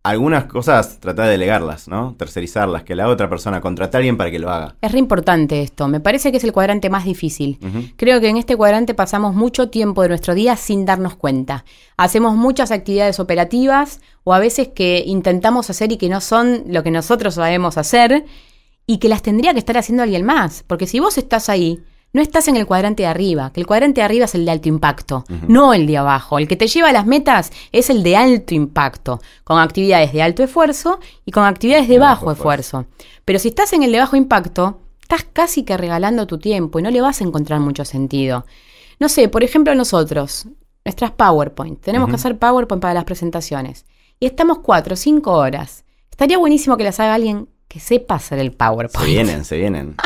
algunas 0.05 0.45
cosas 0.45 1.01
trata 1.01 1.25
de 1.25 1.33
delegarlas, 1.33 1.89
¿no? 1.89 2.15
Tercerizarlas, 2.17 2.85
que 2.85 2.95
la 2.95 3.09
otra 3.09 3.29
persona 3.29 3.61
contrate 3.61 3.97
a 3.97 3.99
alguien 3.99 4.17
para 4.17 4.31
que 4.31 4.39
lo 4.39 4.49
haga. 4.49 4.77
Es 4.81 4.93
re 4.93 5.01
importante 5.01 5.61
esto. 5.61 5.89
Me 5.89 5.99
parece 5.99 6.31
que 6.31 6.37
es 6.37 6.45
el 6.45 6.53
cuadrante 6.53 6.89
más 6.89 7.05
difícil. 7.05 7.59
Creo 7.97 8.21
que 8.21 8.29
en 8.29 8.37
este 8.37 8.57
cuadrante 8.57 8.95
pasamos 8.95 9.35
mucho 9.35 9.69
tiempo 9.69 10.03
de 10.03 10.11
nuestro 10.11 10.35
día 10.35 10.55
sin 10.55 10.85
darnos 10.85 11.17
cuenta. 11.17 11.65
Hacemos 11.97 12.37
muchas 12.37 12.71
actividades 12.71 13.19
operativas 13.19 14.01
o 14.23 14.33
a 14.33 14.39
veces 14.39 14.69
que 14.69 15.03
intentamos 15.05 15.69
hacer 15.69 15.91
y 15.91 15.97
que 15.97 16.09
no 16.09 16.21
son 16.21 16.63
lo 16.69 16.85
que 16.85 16.93
nosotros 16.93 17.35
sabemos 17.35 17.77
hacer 17.77 18.25
y 18.87 18.99
que 18.99 19.09
las 19.09 19.23
tendría 19.23 19.53
que 19.53 19.59
estar 19.59 19.77
haciendo 19.77 20.05
alguien 20.05 20.25
más. 20.25 20.63
Porque 20.65 20.87
si 20.87 21.01
vos 21.01 21.19
estás 21.19 21.49
ahí, 21.49 21.83
no 22.13 22.23
estás 22.23 22.49
en 22.49 22.57
el 22.57 22.67
cuadrante 22.67 23.03
de 23.03 23.09
arriba, 23.09 23.53
que 23.53 23.61
el 23.61 23.67
cuadrante 23.67 24.01
de 24.01 24.05
arriba 24.07 24.25
es 24.25 24.35
el 24.35 24.47
de 24.47 24.51
alto 24.51 24.69
impacto, 24.69 25.25
no 25.49 25.75
el 25.75 25.87
de 25.87 25.99
abajo. 25.99 26.39
El 26.39 26.49
que 26.49 26.57
te 26.57 26.67
lleva 26.67 26.89
a 26.89 26.93
las 26.93 27.05
metas 27.05 27.53
es 27.73 27.91
el 27.91 28.03
de 28.03 28.17
alto 28.17 28.55
impacto, 28.55 29.21
con 29.45 29.59
actividades 29.59 30.13
de 30.15 30.23
alto 30.23 30.43
esfuerzo 30.43 30.99
y 31.27 31.31
con 31.31 31.45
actividades 31.45 31.89
de, 31.89 31.99
bajo, 31.99 32.33
esfuerzo. 32.33 32.87
Pero 33.27 33.39
si 33.39 33.49
estás 33.49 33.75
en 33.75 33.83
el 33.83 33.93
de 33.93 33.99
bajo 33.99 34.17
impacto, 34.17 34.81
estás 35.03 35.27
casi 35.31 35.65
que 35.65 35.77
regalando 35.77 36.27
tu 36.27 36.39
tiempo 36.39 36.79
y 36.79 36.83
no 36.83 36.91
le 36.91 37.03
vas 37.03 37.21
a 37.21 37.25
encontrar 37.25 37.61
mucho 37.61 37.85
sentido. 37.85 38.47
No 38.99 39.11
sé, 39.11 39.29
por 39.29 39.45
ejemplo 39.45 39.75
nosotros, 39.75 40.47
nuestras 40.87 41.11
PowerPoint, 41.11 41.81
tenemos 41.83 42.09
que 42.09 42.15
hacer 42.15 42.39
PowerPoint 42.39 42.81
para 42.81 42.95
las 42.95 43.05
presentaciones 43.05 43.85
y 44.19 44.27
estamos 44.27 44.61
cuatro 44.61 44.95
o 44.95 44.97
cinco 44.97 45.33
horas. 45.33 45.85
Estaría 46.11 46.39
buenísimo 46.39 46.79
que 46.79 46.85
las 46.85 46.99
haga 46.99 47.15
alguien 47.15 47.49
que 47.69 47.81
sepa 47.81 48.15
hacer 48.15 48.39
el 48.39 48.53
PowerPoint. 48.53 49.07
Se 49.07 49.13
vienen, 49.13 49.45
se 49.45 49.57
vienen. 49.57 49.97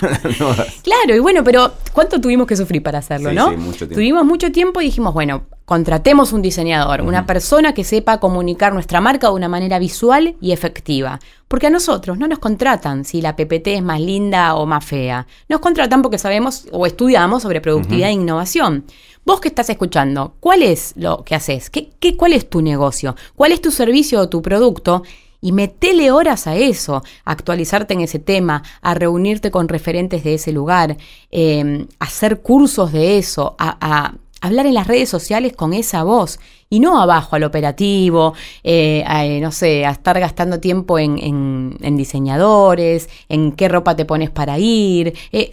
claro, 0.82 1.14
y 1.14 1.18
bueno, 1.18 1.44
pero 1.44 1.72
¿cuánto 1.92 2.20
tuvimos 2.20 2.46
que 2.46 2.56
sufrir 2.56 2.82
para 2.82 2.98
hacerlo, 2.98 3.32
no? 3.32 3.50
Sí, 3.50 3.56
mucho 3.56 3.78
tiempo. 3.78 3.94
Tuvimos 3.94 4.24
mucho 4.24 4.50
tiempo 4.50 4.80
y 4.80 4.86
dijimos, 4.86 5.12
bueno, 5.12 5.44
contratemos 5.66 6.32
un 6.32 6.42
diseñador, 6.42 7.02
una 7.02 7.26
persona 7.26 7.74
que 7.74 7.84
sepa 7.84 8.18
comunicar 8.18 8.72
nuestra 8.72 9.00
marca 9.00 9.28
de 9.28 9.34
una 9.34 9.48
manera 9.48 9.78
visual 9.78 10.34
y 10.40 10.52
efectiva. 10.52 11.20
Porque 11.46 11.66
a 11.66 11.70
nosotros 11.70 12.18
no 12.18 12.26
nos 12.26 12.38
contratan 12.38 13.04
si 13.04 13.20
la 13.20 13.36
PPT 13.36 13.68
es 13.68 13.82
más 13.82 14.00
linda 14.00 14.54
o 14.54 14.66
más 14.66 14.84
fea. 14.84 15.26
Nos 15.48 15.60
contratan 15.60 16.02
porque 16.02 16.18
sabemos 16.18 16.66
o 16.72 16.86
estudiamos 16.86 17.42
sobre 17.42 17.60
productividad 17.60 18.08
e 18.08 18.14
innovación. 18.14 18.84
Vos 19.24 19.40
que 19.40 19.48
estás 19.48 19.68
escuchando, 19.68 20.34
¿cuál 20.40 20.62
es 20.62 20.94
lo 20.96 21.22
que 21.22 21.34
haces? 21.34 21.70
¿Qué, 21.70 21.90
qué, 22.00 22.16
¿Cuál 22.16 22.32
es 22.32 22.48
tu 22.48 22.62
negocio? 22.62 23.14
¿Cuál 23.36 23.52
es 23.52 23.60
tu 23.60 23.70
servicio 23.70 24.20
o 24.20 24.28
tu 24.28 24.40
producto? 24.42 25.02
Y 25.40 25.52
metele 25.52 26.10
horas 26.10 26.46
a 26.46 26.56
eso, 26.56 27.02
a 27.24 27.32
actualizarte 27.32 27.94
en 27.94 28.00
ese 28.00 28.18
tema, 28.18 28.62
a 28.82 28.94
reunirte 28.94 29.50
con 29.50 29.68
referentes 29.68 30.24
de 30.24 30.34
ese 30.34 30.52
lugar, 30.52 30.96
eh, 31.30 31.86
a 31.98 32.04
hacer 32.04 32.40
cursos 32.40 32.92
de 32.92 33.18
eso, 33.18 33.56
a, 33.58 34.14
hablar 34.42 34.64
en 34.64 34.72
las 34.72 34.86
redes 34.86 35.10
sociales 35.10 35.52
con 35.54 35.74
esa 35.74 36.02
voz 36.02 36.40
y 36.70 36.80
no 36.80 36.98
abajo 36.98 37.36
al 37.36 37.44
operativo, 37.44 38.32
eh, 38.64 39.04
eh, 39.06 39.38
no 39.38 39.52
sé, 39.52 39.84
a 39.84 39.90
estar 39.90 40.18
gastando 40.18 40.60
tiempo 40.60 40.98
en, 40.98 41.76
diseñadores, 41.78 43.10
en 43.28 43.52
qué 43.52 43.68
ropa 43.68 43.96
te 43.96 44.06
pones 44.06 44.30
para 44.30 44.58
ir. 44.58 45.12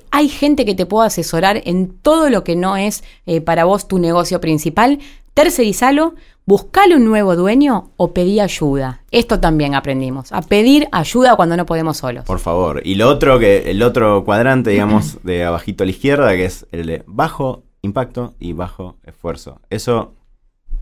hay 0.09 0.29
gente 0.29 0.63
que 0.63 0.73
te 0.73 0.85
puede 0.85 1.07
asesorar 1.07 1.61
en 1.65 1.97
todo 2.01 2.29
lo 2.29 2.45
que 2.45 2.55
no 2.55 2.77
es 2.77 3.03
para 3.43 3.65
vos 3.65 3.89
tu 3.89 3.99
negocio 3.99 4.39
principal. 4.39 4.99
Tercerizalo, 5.37 6.15
buscale 6.47 6.95
un 6.95 7.05
nuevo 7.05 7.35
dueño 7.35 7.91
o 7.95 8.11
pedí 8.11 8.39
ayuda. 8.39 9.03
Esto 9.11 9.39
también 9.39 9.75
aprendimos, 9.75 10.31
a 10.31 10.41
pedir 10.41 10.87
ayuda 10.91 11.35
cuando 11.35 11.55
no 11.55 11.67
podemos 11.67 11.97
solos. 11.97 12.25
Por 12.25 12.39
favor. 12.39 12.81
Y 12.83 12.95
lo 12.95 13.07
otro 13.07 13.37
que 13.37 13.69
el 13.69 13.83
otro 13.83 14.25
cuadrante, 14.25 14.71
digamos, 14.71 15.19
de 15.23 15.45
abajito 15.45 15.83
a 15.83 15.85
la 15.85 15.91
izquierda, 15.91 16.31
que 16.35 16.45
es 16.45 16.65
el 16.71 16.87
de 16.87 17.03
bajo 17.05 17.65
impacto 17.83 18.33
y 18.39 18.53
bajo 18.53 18.97
esfuerzo. 19.03 19.61
Eso 19.69 20.15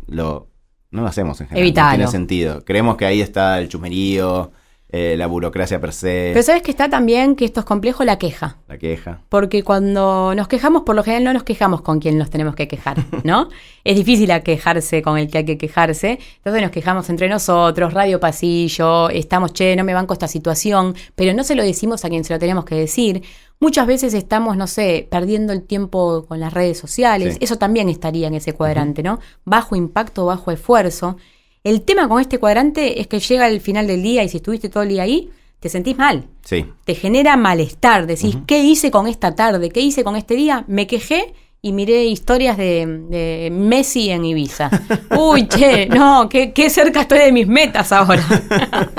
lo 0.07 0.47
no 0.89 1.01
lo 1.01 1.07
hacemos 1.09 1.41
en 1.41 1.49
general. 1.49 1.73
No 1.73 1.89
tiene 1.89 2.07
sentido. 2.07 2.63
Creemos 2.63 2.95
que 2.95 3.05
ahí 3.05 3.19
está 3.19 3.59
el 3.59 3.67
chumerío, 3.67 4.53
eh, 4.97 5.17
la 5.17 5.27
burocracia 5.27 5.81
per 5.81 5.91
se. 5.91 6.29
Pero 6.31 6.41
sabes 6.41 6.61
que 6.61 6.71
está 6.71 6.89
también 6.89 7.35
que 7.35 7.43
esto 7.43 7.59
es 7.59 7.65
complejo 7.65 8.05
la 8.05 8.17
queja. 8.17 8.59
La 8.69 8.77
queja. 8.77 9.19
Porque 9.27 9.61
cuando 9.61 10.33
nos 10.35 10.47
quejamos, 10.47 10.83
por 10.83 10.95
lo 10.95 11.03
general 11.03 11.25
no 11.25 11.33
nos 11.33 11.43
quejamos 11.43 11.81
con 11.81 11.99
quien 11.99 12.17
nos 12.17 12.29
tenemos 12.29 12.55
que 12.55 12.69
quejar, 12.69 13.03
¿no? 13.25 13.49
es 13.83 13.95
difícil 13.97 14.31
quejarse 14.41 15.01
con 15.01 15.17
el 15.17 15.29
que 15.29 15.39
hay 15.39 15.45
que 15.45 15.57
quejarse. 15.57 16.17
Entonces 16.37 16.61
nos 16.61 16.71
quejamos 16.71 17.09
entre 17.09 17.27
nosotros, 17.27 17.93
radio 17.93 18.21
pasillo, 18.21 19.09
estamos, 19.09 19.51
che, 19.51 19.75
no 19.75 19.83
me 19.83 19.93
banco 19.93 20.13
esta 20.13 20.29
situación, 20.29 20.95
pero 21.13 21.33
no 21.33 21.43
se 21.43 21.55
lo 21.55 21.63
decimos 21.63 22.05
a 22.05 22.09
quien 22.09 22.23
se 22.23 22.31
lo 22.31 22.39
tenemos 22.39 22.63
que 22.63 22.75
decir. 22.75 23.21
Muchas 23.59 23.87
veces 23.87 24.13
estamos, 24.13 24.55
no 24.55 24.65
sé, 24.65 25.09
perdiendo 25.11 25.51
el 25.51 25.63
tiempo 25.63 26.25
con 26.25 26.39
las 26.39 26.53
redes 26.53 26.77
sociales. 26.77 27.35
Eso 27.41 27.57
también 27.57 27.89
estaría 27.89 28.27
en 28.27 28.35
ese 28.35 28.53
cuadrante, 28.53 29.03
¿no? 29.03 29.19
Bajo 29.43 29.75
impacto, 29.75 30.25
bajo 30.25 30.51
esfuerzo. 30.51 31.17
El 31.65 31.81
tema 31.81 32.07
con 32.07 32.21
este 32.21 32.37
cuadrante 32.37 33.01
es 33.01 33.07
que 33.07 33.19
llega 33.19 33.47
el 33.47 33.59
final 33.59 33.87
del 33.87 34.03
día 34.03 34.23
y 34.23 34.29
si 34.29 34.37
estuviste 34.37 34.69
todo 34.69 34.83
el 34.83 34.89
día 34.89 35.01
ahí, 35.01 35.31
te 35.59 35.67
sentís 35.67 35.97
mal. 35.97 36.27
Sí. 36.43 36.63
Te 36.83 36.93
genera 36.93 37.37
malestar. 37.37 38.05
Decís, 38.05 38.37
¿qué 38.45 38.59
hice 38.59 38.91
con 38.91 39.07
esta 39.07 39.33
tarde? 39.33 39.71
¿Qué 39.71 39.79
hice 39.79 40.03
con 40.03 40.15
este 40.15 40.35
día? 40.35 40.63
Me 40.67 40.85
quejé 40.85 41.33
y 41.63 41.71
miré 41.71 42.05
historias 42.05 42.55
de, 42.55 43.49
Messi 43.51 44.11
en 44.11 44.25
Ibiza. 44.25 44.69
Uy, 45.17 45.47
che, 45.47 45.87
no, 45.87 46.29
qué, 46.29 46.69
cerca 46.69 47.01
estoy 47.01 47.17
de 47.17 47.31
mis 47.31 47.47
metas 47.47 47.91
ahora. 47.91 48.23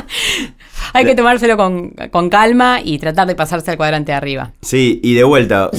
Hay 0.93 1.05
que 1.05 1.15
tomárselo 1.15 1.57
con, 1.57 1.95
calma 2.31 2.81
y 2.83 2.99
tratar 2.99 3.29
de 3.29 3.37
pasarse 3.37 3.71
al 3.71 3.77
cuadrante 3.77 4.11
de 4.11 4.17
arriba. 4.17 4.53
Sí, 4.61 5.01
y 5.05 5.15
de 5.15 5.23
vuelta, 5.23 5.71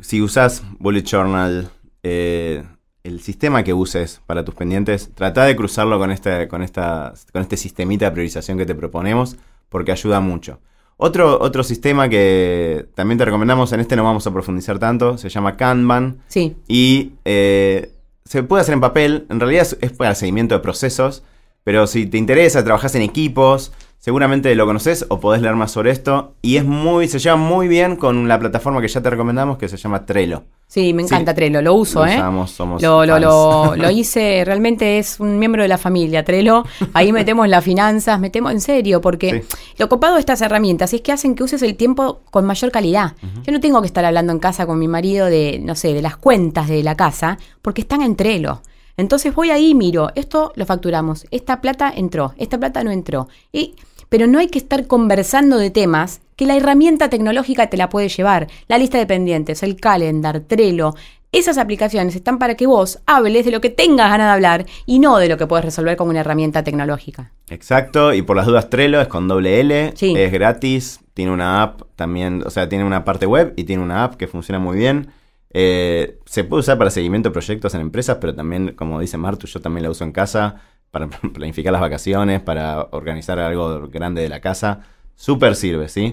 si 0.00 0.20
usas 0.20 0.64
Bullet 0.80 1.04
Journal, 1.04 1.70
eh, 2.02 2.64
el 3.04 3.20
sistema 3.20 3.64
que 3.64 3.74
uses 3.74 4.20
para 4.26 4.44
tus 4.44 4.54
pendientes, 4.54 5.10
trata 5.14 5.44
de 5.44 5.56
cruzarlo 5.56 5.98
con 5.98 6.10
este, 6.10 6.48
con 6.48 6.62
esta, 6.62 7.14
con 7.32 7.42
este 7.42 7.56
sistemita 7.56 8.06
de 8.06 8.12
priorización 8.12 8.58
que 8.58 8.66
te 8.66 8.74
proponemos, 8.74 9.36
porque 9.68 9.92
ayuda 9.92 10.20
mucho. 10.20 10.60
Otro, 10.96 11.40
otro 11.40 11.64
sistema 11.64 12.08
que 12.08 12.86
también 12.94 13.18
te 13.18 13.24
recomendamos, 13.24 13.72
en 13.72 13.80
este 13.80 13.96
no 13.96 14.04
vamos 14.04 14.26
a 14.26 14.32
profundizar 14.32 14.78
tanto, 14.78 15.18
se 15.18 15.28
llama 15.28 15.56
Kanban. 15.56 16.18
Sí. 16.28 16.54
Y 16.68 17.12
eh, 17.24 17.90
se 18.24 18.44
puede 18.44 18.60
hacer 18.60 18.74
en 18.74 18.80
papel, 18.80 19.26
en 19.28 19.40
realidad 19.40 19.66
es, 19.80 19.92
para 19.92 20.10
el 20.10 20.16
seguimiento 20.16 20.54
de 20.54 20.60
procesos, 20.60 21.24
pero 21.64 21.86
si 21.86 22.06
te 22.06 22.18
interesa, 22.18 22.62
trabajas 22.62 22.94
en 22.94 23.02
equipos, 23.02 23.72
seguramente 24.02 24.52
lo 24.56 24.66
conoces 24.66 25.06
o 25.10 25.20
podés 25.20 25.42
leer 25.42 25.54
más 25.54 25.70
sobre 25.70 25.92
esto. 25.92 26.34
Y 26.42 26.56
es 26.56 26.64
muy, 26.64 27.06
se 27.06 27.20
lleva 27.20 27.36
muy 27.36 27.68
bien 27.68 27.94
con 27.94 28.26
la 28.26 28.38
plataforma 28.38 28.80
que 28.80 28.88
ya 28.88 29.00
te 29.00 29.08
recomendamos 29.08 29.58
que 29.58 29.68
se 29.68 29.76
llama 29.76 30.04
Trello. 30.04 30.42
Sí, 30.66 30.92
me 30.92 31.02
encanta 31.02 31.34
Trello, 31.34 31.62
lo 31.62 31.74
uso, 31.74 32.04
¿eh? 32.04 32.16
somos 32.46 32.82
lo, 32.82 33.04
lo, 33.06 33.18
lo, 33.18 33.76
lo, 33.76 33.90
hice, 33.90 34.42
realmente 34.46 34.98
es 34.98 35.20
un 35.20 35.38
miembro 35.38 35.62
de 35.62 35.68
la 35.68 35.78
familia, 35.78 36.24
Trello. 36.24 36.64
Ahí 36.94 37.12
metemos 37.12 37.46
las 37.46 37.62
finanzas, 37.62 38.18
metemos 38.18 38.50
en 38.52 38.60
serio, 38.60 39.00
porque 39.00 39.44
lo 39.78 39.88
copado 39.88 40.14
de 40.14 40.20
estas 40.20 40.40
herramientas 40.40 40.92
es 40.94 41.02
que 41.02 41.12
hacen 41.12 41.34
que 41.36 41.44
uses 41.44 41.62
el 41.62 41.76
tiempo 41.76 42.22
con 42.30 42.44
mayor 42.44 42.72
calidad. 42.72 43.12
Yo 43.44 43.52
no 43.52 43.60
tengo 43.60 43.82
que 43.82 43.86
estar 43.86 44.04
hablando 44.04 44.32
en 44.32 44.40
casa 44.40 44.66
con 44.66 44.78
mi 44.78 44.88
marido 44.88 45.26
de, 45.26 45.60
no 45.62 45.76
sé, 45.76 45.94
de 45.94 46.02
las 46.02 46.16
cuentas 46.16 46.68
de 46.68 46.82
la 46.82 46.96
casa, 46.96 47.38
porque 47.60 47.82
están 47.82 48.02
en 48.02 48.16
Trello. 48.16 48.62
Entonces 48.96 49.34
voy 49.34 49.50
ahí 49.50 49.70
y 49.70 49.74
miro, 49.74 50.10
esto 50.14 50.52
lo 50.54 50.66
facturamos, 50.66 51.26
esta 51.30 51.60
plata 51.60 51.92
entró, 51.94 52.34
esta 52.36 52.58
plata 52.58 52.84
no 52.84 52.90
entró. 52.90 53.28
Y 53.52 53.74
pero 54.12 54.26
no 54.26 54.38
hay 54.38 54.48
que 54.48 54.58
estar 54.58 54.86
conversando 54.86 55.56
de 55.56 55.70
temas 55.70 56.20
que 56.36 56.44
la 56.44 56.54
herramienta 56.54 57.08
tecnológica 57.08 57.70
te 57.70 57.78
la 57.78 57.88
puede 57.88 58.10
llevar. 58.10 58.46
La 58.68 58.76
lista 58.76 58.98
de 58.98 59.06
pendientes, 59.06 59.62
el 59.62 59.76
calendar, 59.76 60.40
Trello, 60.40 60.92
esas 61.32 61.56
aplicaciones 61.56 62.14
están 62.14 62.38
para 62.38 62.54
que 62.54 62.66
vos 62.66 62.98
hables 63.06 63.46
de 63.46 63.52
lo 63.52 63.62
que 63.62 63.70
tengas 63.70 64.10
ganas 64.10 64.26
de 64.26 64.32
hablar 64.34 64.66
y 64.84 64.98
no 64.98 65.16
de 65.16 65.30
lo 65.30 65.38
que 65.38 65.46
puedes 65.46 65.64
resolver 65.64 65.96
con 65.96 66.10
una 66.10 66.20
herramienta 66.20 66.62
tecnológica. 66.62 67.32
Exacto, 67.48 68.12
y 68.12 68.20
por 68.20 68.36
las 68.36 68.44
dudas 68.44 68.68
Trello 68.68 69.00
es 69.00 69.08
con 69.08 69.28
doble 69.28 69.60
L, 69.60 69.94
es 69.98 70.32
gratis, 70.32 71.00
tiene 71.14 71.32
una 71.32 71.62
app 71.62 71.80
también, 71.96 72.42
o 72.44 72.50
sea, 72.50 72.68
tiene 72.68 72.84
una 72.84 73.06
parte 73.06 73.24
web 73.24 73.54
y 73.56 73.64
tiene 73.64 73.82
una 73.82 74.04
app 74.04 74.16
que 74.16 74.26
funciona 74.26 74.58
muy 74.58 74.76
bien. 74.76 75.08
Eh, 75.54 76.18
se 76.26 76.44
puede 76.44 76.60
usar 76.60 76.76
para 76.76 76.90
seguimiento 76.90 77.30
de 77.30 77.32
proyectos 77.32 77.74
en 77.74 77.80
empresas, 77.80 78.18
pero 78.20 78.34
también, 78.34 78.74
como 78.74 79.00
dice 79.00 79.16
Martu, 79.16 79.46
yo 79.46 79.62
también 79.62 79.84
la 79.84 79.90
uso 79.90 80.04
en 80.04 80.12
casa 80.12 80.56
para 80.92 81.08
planificar 81.34 81.72
las 81.72 81.80
vacaciones, 81.80 82.40
para 82.40 82.88
organizar 82.92 83.40
algo 83.40 83.88
grande 83.88 84.22
de 84.22 84.28
la 84.28 84.40
casa. 84.40 84.82
Súper 85.16 85.56
sirve, 85.56 85.88
¿sí? 85.88 86.12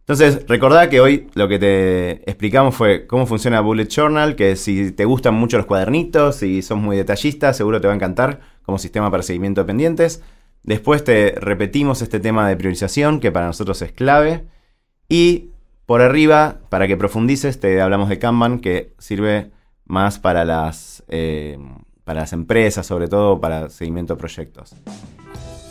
Entonces, 0.00 0.44
recordá 0.48 0.88
que 0.88 1.00
hoy 1.00 1.28
lo 1.34 1.46
que 1.46 1.58
te 1.58 2.10
explicamos 2.28 2.74
fue 2.74 3.06
cómo 3.06 3.26
funciona 3.26 3.60
Bullet 3.60 3.86
Journal, 3.86 4.34
que 4.34 4.56
si 4.56 4.90
te 4.92 5.04
gustan 5.04 5.34
mucho 5.34 5.56
los 5.56 5.66
cuadernitos, 5.66 6.36
si 6.36 6.62
sos 6.62 6.78
muy 6.78 6.96
detallista, 6.96 7.52
seguro 7.52 7.80
te 7.80 7.86
va 7.86 7.92
a 7.92 7.96
encantar 7.96 8.40
como 8.62 8.78
sistema 8.78 9.10
para 9.10 9.22
seguimiento 9.22 9.60
de 9.60 9.66
pendientes. 9.66 10.22
Después 10.62 11.04
te 11.04 11.34
repetimos 11.38 12.02
este 12.02 12.18
tema 12.20 12.48
de 12.48 12.56
priorización, 12.56 13.20
que 13.20 13.30
para 13.30 13.46
nosotros 13.46 13.82
es 13.82 13.92
clave. 13.92 14.46
Y 15.08 15.50
por 15.86 16.02
arriba, 16.02 16.60
para 16.70 16.86
que 16.88 16.96
profundices, 16.96 17.60
te 17.60 17.80
hablamos 17.80 18.08
de 18.08 18.18
Kanban, 18.18 18.60
que 18.60 18.94
sirve 18.98 19.50
más 19.84 20.18
para 20.18 20.44
las 20.44 21.04
eh, 21.08 21.58
para 22.10 22.22
las 22.22 22.32
empresas, 22.32 22.84
sobre 22.84 23.06
todo 23.06 23.40
para 23.40 23.70
seguimiento 23.70 24.14
de 24.16 24.18
proyectos. 24.18 24.74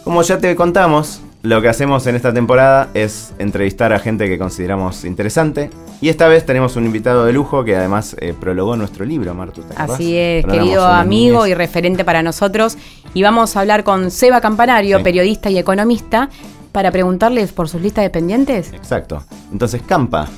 Como 0.06 0.22
ya 0.22 0.38
te 0.38 0.56
contamos, 0.56 1.20
lo 1.44 1.62
que 1.62 1.68
hacemos 1.68 2.08
en 2.08 2.16
esta 2.16 2.34
temporada 2.34 2.88
es 2.94 3.34
entrevistar 3.40 3.92
a 3.92 4.00
gente 4.00 4.30
que 4.30 4.38
consideramos 4.38 5.04
interesante. 5.04 5.70
Y 6.00 6.08
esta 6.08 6.30
vez 6.30 6.46
tenemos 6.46 6.78
un 6.78 6.86
invitado 6.86 7.26
de 7.26 7.34
lujo 7.34 7.66
que 7.66 7.76
además 7.76 8.16
eh, 8.22 8.34
prologó 8.40 8.78
nuestro 8.78 9.04
libro, 9.04 9.34
Martu. 9.34 9.66
Así 9.76 10.16
es, 10.16 10.46
querido 10.46 10.86
amigo 10.88 11.46
y 11.46 11.54
referente 11.54 12.06
para 12.06 12.24
nosotros. 12.24 12.78
Y 13.14 13.22
vamos 13.22 13.58
a 13.58 13.60
hablar 13.60 13.84
con 13.84 14.10
Seba 14.10 14.40
Campanario, 14.40 15.00
Sí. 15.00 15.04
periodista 15.04 15.50
y 15.50 15.58
economista, 15.58 16.30
para 16.72 16.90
preguntarles 16.90 17.52
por 17.52 17.68
sus 17.68 17.82
listas 17.82 18.06
de 18.06 18.12
pendientes. 18.12 18.72
Exacto. 18.72 19.24
Entonces, 19.52 19.82
Campa, 19.86 20.30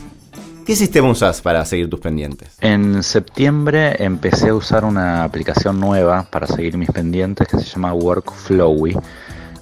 ¿qué 0.65 0.75
sistema 0.75 1.09
usas 1.09 1.41
para 1.41 1.63
seguir 1.65 1.89
tus 1.89 1.99
pendientes? 1.99 2.57
En 2.61 3.03
septiembre 3.03 4.03
empecé 4.03 4.49
a 4.49 4.55
usar 4.55 4.85
una 4.85 5.23
aplicación 5.23 5.79
nueva 5.79 6.23
para 6.29 6.47
seguir 6.47 6.77
mis 6.77 6.91
pendientes 6.91 7.47
que 7.47 7.57
se 7.57 7.65
llama 7.65 7.93
Workflowy 7.93 8.97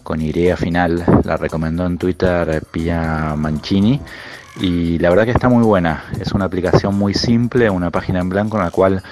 con 0.03 0.21
Y 0.21 0.33
final. 0.55 1.03
La 1.23 1.37
recomendó 1.37 1.85
en 1.85 1.97
Twitter 1.97 2.63
Pia 2.71 3.35
Mancini 3.35 3.99
y 4.59 4.97
la 4.97 5.09
verdad 5.09 5.25
que 5.25 5.31
está 5.31 5.49
muy 5.49 5.63
buena. 5.63 6.05
Es 6.19 6.31
una 6.31 6.45
aplicación 6.45 6.95
muy 6.95 7.13
simple, 7.13 7.69
una 7.69 7.91
página 7.91 8.19
en 8.19 8.29
blanco 8.29 8.57
en 8.57 8.63
la 8.63 8.71
cual 8.71 9.03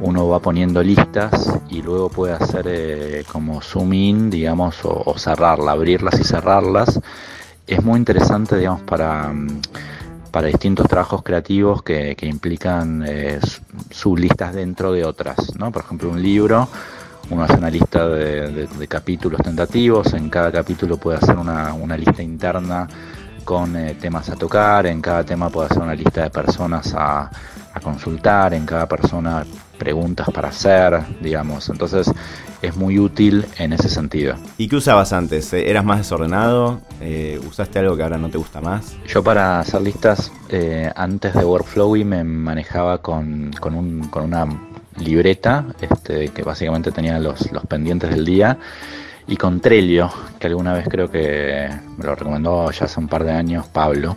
uno 0.00 0.28
va 0.28 0.40
poniendo 0.40 0.82
listas 0.82 1.58
y 1.68 1.82
luego 1.82 2.08
puede 2.08 2.32
hacer 2.34 2.66
eh, 2.68 3.24
como 3.30 3.60
zoom 3.60 3.92
in, 3.92 4.30
digamos, 4.30 4.84
o, 4.84 5.02
o 5.04 5.18
cerrarla, 5.18 5.72
abrirlas 5.72 6.18
y 6.20 6.24
cerrarlas. 6.24 7.00
Es 7.66 7.82
muy 7.84 7.98
interesante, 7.98 8.56
digamos, 8.56 8.82
para, 8.82 9.28
mm, 9.28 9.60
para 10.30 10.48
distintos 10.48 10.86
trabajos 10.88 11.22
creativos 11.22 11.82
que, 11.82 12.16
implican 12.22 13.04
eh, 13.06 13.40
sublistas 13.90 14.54
dentro 14.54 14.92
de 14.92 15.04
otras, 15.04 15.56
¿no? 15.56 15.70
Por 15.72 15.82
ejemplo, 15.82 16.10
un 16.10 16.22
libro, 16.22 16.68
uno 17.30 17.44
hace 17.44 17.54
una 17.54 17.70
lista 17.70 18.08
de, 18.08 18.68
capítulos 18.88 19.40
tentativos, 19.42 20.12
en 20.14 20.28
cada 20.30 20.50
capítulo 20.50 20.96
puede 20.96 21.18
hacer 21.18 21.36
una, 21.36 21.96
lista 21.96 22.22
interna 22.22 22.88
con 23.44 23.76
eh, 23.76 23.96
temas 24.00 24.28
a 24.30 24.36
tocar, 24.36 24.86
en 24.86 25.00
cada 25.00 25.24
tema 25.24 25.50
puede 25.50 25.66
hacer 25.66 25.82
una 25.82 25.94
lista 25.94 26.22
de 26.22 26.30
personas 26.30 26.94
a 26.94 27.30
consultar, 27.82 28.54
en 28.54 28.66
cada 28.66 28.86
persona 28.86 29.44
preguntas 29.80 30.28
para 30.32 30.50
hacer, 30.50 31.00
digamos. 31.20 31.68
Entonces 31.70 32.08
es 32.62 32.76
muy 32.76 32.98
útil 33.00 33.46
en 33.58 33.72
ese 33.72 33.88
sentido. 33.88 34.36
¿Y 34.58 34.68
qué 34.68 34.76
usabas 34.76 35.12
antes? 35.12 35.52
Eh, 35.54 35.68
¿Eras 35.70 35.84
más 35.84 35.98
desordenado? 35.98 36.80
Eh, 37.00 37.40
¿Usaste 37.48 37.80
algo 37.80 37.96
que 37.96 38.02
ahora 38.04 38.18
no 38.18 38.28
te 38.28 38.38
gusta 38.38 38.60
más? 38.60 38.96
Yo 39.08 39.24
para 39.24 39.58
hacer 39.58 39.80
listas, 39.80 40.30
eh, 40.50 40.92
antes 40.94 41.32
de 41.34 41.44
Workflowy 41.44 42.04
me 42.04 42.22
manejaba 42.22 42.98
con, 42.98 43.50
con, 43.58 43.74
un- 43.74 44.08
con 44.08 44.22
una 44.24 44.46
libreta 44.98 45.64
este, 45.80 46.28
que 46.28 46.42
básicamente 46.42 46.92
tenía 46.92 47.18
los, 47.18 47.50
los 47.50 47.64
pendientes 47.66 48.10
del 48.10 48.24
día 48.26 48.58
y 49.26 49.36
con 49.36 49.60
Trello, 49.60 50.10
que 50.38 50.48
alguna 50.48 50.74
vez 50.74 50.86
creo 50.90 51.10
que 51.10 51.70
me 51.96 52.04
lo 52.04 52.14
recomendó 52.14 52.70
ya 52.72 52.84
hace 52.86 52.98
un 53.00 53.06
par 53.08 53.22
de 53.24 53.30
años 53.32 53.66
Pablo, 53.68 54.16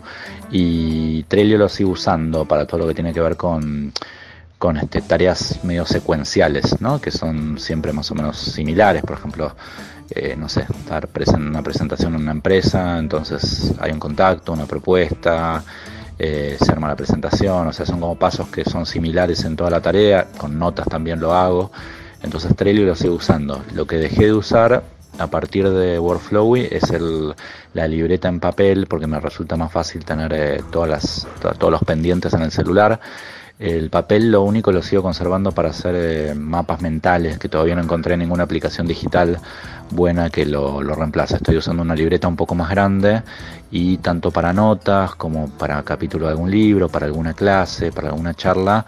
y 0.51 1.23
Trello 1.23 1.57
lo 1.57 1.69
sigo 1.69 1.91
usando 1.91 2.45
para 2.45 2.65
todo 2.65 2.79
lo 2.81 2.87
que 2.87 2.95
tiene 2.95 3.13
que 3.13 3.21
ver 3.21 3.37
con, 3.37 3.93
con 4.63 4.77
este, 4.77 5.01
tareas 5.01 5.59
medio 5.65 5.85
secuenciales, 5.85 6.79
¿no? 6.79 7.01
que 7.01 7.11
son 7.11 7.59
siempre 7.59 7.91
más 7.91 8.09
o 8.11 8.15
menos 8.15 8.37
similares, 8.37 9.01
por 9.03 9.17
ejemplo, 9.17 9.53
eh, 10.09 10.37
no 10.37 10.47
sé, 10.47 10.61
estar 10.61 11.09
en 11.35 11.47
una 11.47 11.61
presentación 11.61 12.15
en 12.15 12.21
una 12.21 12.31
empresa, 12.31 12.97
entonces 12.97 13.73
hay 13.81 13.91
un 13.91 13.99
contacto, 13.99 14.53
una 14.53 14.65
propuesta, 14.65 15.61
eh, 16.17 16.55
se 16.57 16.71
arma 16.71 16.87
la 16.87 16.95
presentación, 16.95 17.67
o 17.67 17.73
sea, 17.73 17.85
son 17.85 17.99
como 17.99 18.15
pasos 18.15 18.47
que 18.47 18.63
son 18.63 18.85
similares 18.85 19.43
en 19.43 19.57
toda 19.57 19.69
la 19.69 19.81
tarea, 19.81 20.27
con 20.37 20.57
notas 20.57 20.87
también 20.87 21.19
lo 21.19 21.33
hago, 21.33 21.69
entonces 22.21 22.55
Trello 22.55 22.85
lo 22.85 22.95
sigo 22.95 23.15
usando. 23.15 23.61
Lo 23.73 23.85
que 23.85 23.97
dejé 23.97 24.27
de 24.27 24.33
usar 24.33 24.81
a 25.19 25.27
partir 25.27 25.69
de 25.69 25.99
Workflowy 25.99 26.69
es 26.71 26.83
la 27.73 27.85
libreta 27.89 28.29
en 28.29 28.39
papel, 28.39 28.87
porque 28.87 29.07
me 29.07 29.19
resulta 29.19 29.57
más 29.57 29.73
fácil 29.73 30.05
tener 30.05 30.31
eh, 30.33 30.63
todas 30.71 30.89
las, 30.89 31.27
to- 31.41 31.53
todos 31.55 31.71
los 31.71 31.83
pendientes 31.83 32.33
en 32.33 32.43
el 32.43 32.51
celular. 32.51 32.97
El 33.59 33.89
papel 33.89 34.31
lo 34.31 34.41
único 34.41 34.71
lo 34.71 34.81
sigo 34.81 35.03
conservando 35.03 35.51
para 35.51 35.69
hacer 35.69 35.95
eh, 35.95 36.35
mapas 36.35 36.81
mentales, 36.81 37.37
que 37.37 37.49
todavía 37.49 37.75
no 37.75 37.83
encontré 37.83 38.17
ninguna 38.17 38.43
aplicación 38.43 38.87
digital 38.87 39.39
buena 39.91 40.29
que 40.29 40.45
lo, 40.45 40.81
reemplace. 40.81 41.35
Estoy 41.35 41.57
usando 41.57 41.83
una 41.83 41.95
libreta 41.95 42.27
un 42.27 42.35
poco 42.35 42.55
más 42.55 42.69
grande 42.69 43.21
y 43.71 43.97
tanto 43.97 44.31
para 44.31 44.53
notas 44.53 45.15
como 45.15 45.49
para 45.49 45.83
capítulo 45.83 46.25
de 46.25 46.31
algún 46.31 46.49
libro, 46.49 46.89
para 46.89 47.05
alguna 47.05 47.33
clase, 47.33 47.91
para 47.91 48.09
alguna 48.09 48.33
charla, 48.33 48.85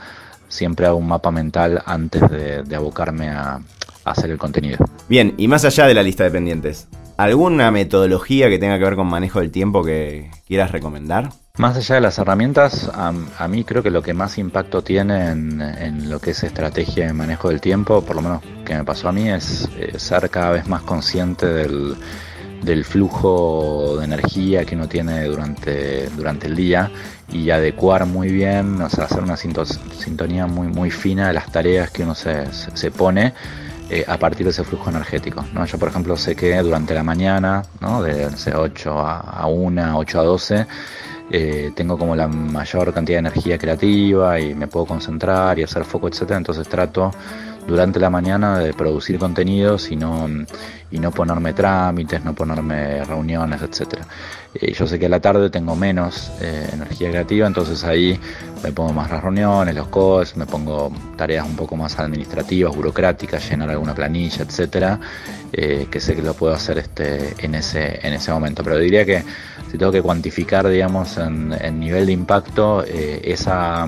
siempre 0.47 0.87
hago 0.87 0.97
un 0.97 1.07
mapa 1.07 1.31
mental 1.31 1.81
antes 1.85 2.21
de, 2.29 2.75
abocarme 2.75 3.29
a 3.29 3.59
hacer 4.03 4.31
el 4.31 4.37
contenido. 4.37 4.79
Bien, 5.07 5.35
y 5.37 5.47
más 5.47 5.63
allá 5.63 5.85
de 5.85 5.93
la 5.93 6.03
lista 6.03 6.23
de 6.23 6.31
pendientes, 6.31 6.87
¿alguna 7.17 7.71
metodología 7.71 8.49
que 8.49 8.59
tenga 8.59 8.77
que 8.77 8.83
ver 8.83 8.95
con 8.95 9.07
manejo 9.07 9.39
del 9.39 9.51
tiempo 9.51 9.83
que 9.83 10.29
quieras 10.47 10.71
recomendar? 10.71 11.29
Más 11.57 11.77
allá 11.77 11.95
de 11.95 12.01
las 12.01 12.19
herramientas, 12.19 12.89
a, 12.93 13.13
a 13.37 13.47
mí 13.47 13.63
creo 13.63 13.81
que 13.81 13.89
lo 13.89 14.01
que 14.01 14.13
más 14.13 14.37
impacto 14.37 14.81
tiene 14.81 15.29
en, 15.29 16.09
lo 16.09 16.19
que 16.19 16.31
es 16.31 16.43
estrategia 16.43 17.07
de 17.07 17.13
manejo 17.13 17.47
del 17.47 17.61
tiempo, 17.61 18.01
por 18.01 18.17
lo 18.17 18.21
menos 18.21 18.41
que 18.65 18.75
me 18.75 18.83
pasó 18.83 19.07
a 19.07 19.13
mí, 19.13 19.29
es 19.29 19.69
eh, 19.77 19.97
ser 19.97 20.29
cada 20.29 20.51
vez 20.51 20.67
más 20.67 20.81
consciente 20.81 21.45
del, 21.45 21.95
flujo 22.83 23.95
de 23.99 24.05
energía 24.05 24.65
que 24.65 24.75
uno 24.75 24.89
tiene 24.89 25.23
durante, 25.25 26.09
durante 26.09 26.47
el 26.47 26.55
día 26.55 26.91
y 27.31 27.49
adecuar 27.51 28.05
muy 28.05 28.29
bien, 28.31 28.81
o 28.81 28.89
sea, 28.89 29.05
hacer 29.05 29.23
una 29.23 29.37
sinto- 29.37 29.65
sintonía 29.65 30.47
muy, 30.47 30.67
muy 30.67 30.91
fina 30.91 31.27
de 31.27 31.33
las 31.33 31.51
tareas 31.51 31.89
que 31.91 32.03
uno 32.03 32.15
se- 32.15 32.51
se 32.51 32.91
pone 32.91 33.33
eh, 33.89 34.03
a 34.07 34.17
partir 34.17 34.45
de 34.45 34.51
ese 34.51 34.63
flujo 34.63 34.89
energético. 34.89 35.45
¿no? 35.53 35.65
Yo, 35.65 35.77
por 35.77 35.89
ejemplo, 35.89 36.17
sé 36.17 36.35
que 36.35 36.57
durante 36.57 36.93
la 36.93 37.03
mañana, 37.03 37.63
¿no? 37.79 38.01
de 38.01 38.31
no 38.31 38.37
sé, 38.37 38.55
8 38.55 38.99
a, 38.99 39.19
a 39.19 39.47
1, 39.47 39.97
8 39.97 40.19
a 40.19 40.23
12, 40.23 40.67
eh, 41.31 41.71
tengo 41.75 41.97
como 41.97 42.15
la 42.15 42.27
mayor 42.27 42.93
cantidad 42.93 43.17
de 43.17 43.27
energía 43.27 43.57
creativa 43.57 44.39
y 44.39 44.53
me 44.53 44.67
puedo 44.67 44.85
concentrar 44.85 45.57
y 45.59 45.63
hacer 45.63 45.83
foco, 45.83 46.07
etcétera. 46.07 46.37
Entonces 46.37 46.67
trato 46.67 47.11
durante 47.67 47.99
la 47.99 48.09
mañana 48.09 48.59
de 48.59 48.73
producir 48.73 49.17
contenidos 49.17 49.91
y 49.91 49.95
no, 49.95 50.27
y 50.91 50.99
no 50.99 51.11
ponerme 51.11 51.53
trámites, 51.53 52.23
no 52.23 52.33
ponerme 52.33 53.03
reuniones, 53.03 53.61
etcétera. 53.61 54.05
Eh, 54.53 54.73
yo 54.73 54.87
sé 54.87 54.99
que 54.99 55.07
a 55.07 55.09
la 55.09 55.19
tarde 55.19 55.49
tengo 55.49 55.75
menos 55.75 56.31
eh, 56.41 56.69
energía 56.71 57.09
creativa, 57.09 57.47
entonces 57.47 57.83
ahí 57.83 58.19
me 58.63 58.71
pongo 58.71 58.93
más 58.93 59.11
las 59.11 59.23
reuniones, 59.23 59.75
los 59.75 59.87
calls, 59.89 60.37
me 60.37 60.45
pongo 60.45 60.91
tareas 61.17 61.45
un 61.45 61.55
poco 61.55 61.75
más 61.75 61.99
administrativas, 61.99 62.75
burocráticas, 62.75 63.49
llenar 63.49 63.69
alguna 63.69 63.93
planilla, 63.93 64.43
etcétera, 64.43 64.99
eh, 65.51 65.87
que 65.89 65.99
sé 65.99 66.15
que 66.15 66.21
lo 66.21 66.33
puedo 66.33 66.53
hacer 66.53 66.77
este, 66.77 67.33
en, 67.39 67.55
ese, 67.55 67.99
en 68.05 68.13
ese 68.13 68.31
momento. 68.31 68.63
Pero 68.63 68.77
diría 68.77 69.05
que 69.05 69.23
si 69.71 69.77
tengo 69.77 69.91
que 69.91 70.01
cuantificar, 70.01 70.67
digamos, 70.67 71.17
en, 71.17 71.51
en 71.59 71.79
nivel 71.79 72.05
de 72.05 72.11
impacto, 72.13 72.83
esa, 72.83 73.87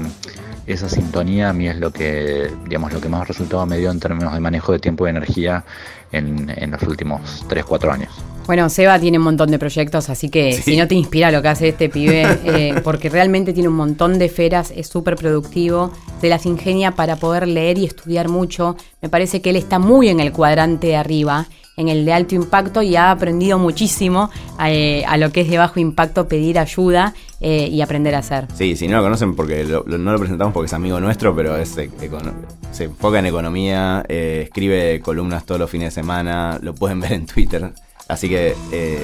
esa 0.67 0.89
sintonía 0.89 1.49
a 1.49 1.53
mí 1.53 1.67
es 1.67 1.77
lo 1.77 1.91
que, 1.91 2.51
digamos, 2.65 2.91
lo 2.93 3.01
que 3.01 3.09
más 3.09 3.27
resultado 3.27 3.65
me 3.65 3.77
dio 3.77 3.89
en 3.89 3.99
términos 3.99 4.33
de 4.33 4.39
manejo 4.39 4.71
de 4.73 4.79
tiempo 4.79 5.07
y 5.07 5.09
energía 5.09 5.63
en, 6.11 6.53
en 6.55 6.71
los 6.71 6.83
últimos 6.83 7.45
3-4 7.47 7.91
años. 7.91 8.09
Bueno, 8.45 8.69
Seba 8.69 8.97
tiene 8.97 9.17
un 9.17 9.25
montón 9.25 9.51
de 9.51 9.59
proyectos, 9.59 10.09
así 10.09 10.29
que 10.29 10.53
Sí. 10.53 10.61
si 10.61 10.77
no 10.77 10.87
te 10.87 10.95
inspira 10.95 11.31
lo 11.31 11.41
que 11.41 11.49
hace 11.49 11.69
este 11.69 11.89
pibe, 11.89 12.21
eh, 12.45 12.75
porque 12.83 13.09
realmente 13.09 13.51
tiene 13.53 13.67
un 13.69 13.75
montón 13.75 14.19
de 14.19 14.25
esferas, 14.25 14.71
es 14.75 14.87
súper 14.87 15.15
productivo, 15.15 15.91
se 16.21 16.29
las 16.29 16.45
ingenia 16.45 16.91
para 16.91 17.17
poder 17.17 17.47
leer 17.47 17.77
y 17.77 17.85
estudiar 17.85 18.29
mucho. 18.29 18.77
Me 19.01 19.09
parece 19.09 19.41
que 19.41 19.49
él 19.49 19.57
está 19.57 19.79
muy 19.79 20.07
en 20.09 20.19
el 20.21 20.31
cuadrante 20.31 20.87
de 20.87 20.95
arriba, 20.95 21.47
en 21.77 21.89
el 21.89 22.05
de 22.05 22.13
alto 22.13 22.33
impacto, 22.33 22.81
y 22.81 22.95
ha 22.95 23.11
aprendido 23.11 23.59
muchísimo 23.59 24.31
eh, 24.65 25.03
a 25.07 25.15
lo 25.17 25.31
que 25.31 25.41
es 25.41 25.49
de 25.49 25.59
bajo 25.59 25.79
impacto 25.79 26.27
pedir 26.27 26.57
ayuda 26.57 27.13
eh, 27.39 27.69
y 27.71 27.81
aprender 27.81 28.15
a 28.15 28.19
hacer. 28.19 28.47
Sí, 28.55 28.75
si 28.75 28.87
no 28.87 28.97
lo 28.97 29.03
conocen 29.03 29.35
porque 29.35 29.63
lo- 29.63 29.83
lo- 29.85 29.99
no 29.99 30.11
lo 30.11 30.17
presentamos 30.17 30.53
porque 30.55 30.65
es 30.65 30.73
amigo 30.73 30.99
nuestro, 30.99 31.35
pero 31.35 31.55
es, 31.55 31.77
eh, 31.77 31.91
econo- 32.01 32.33
se 32.71 32.85
enfoca 32.85 33.19
en 33.19 33.27
economía, 33.27 34.03
eh, 34.09 34.41
escribe 34.45 34.99
columnas 35.01 35.45
todos 35.45 35.61
los 35.61 35.69
fines 35.69 35.93
de 35.93 36.01
semana, 36.01 36.57
lo 36.63 36.73
pueden 36.73 36.99
ver 36.99 37.13
en 37.13 37.27
Twitter. 37.27 37.71
Así 38.07 38.27
que 38.27 38.55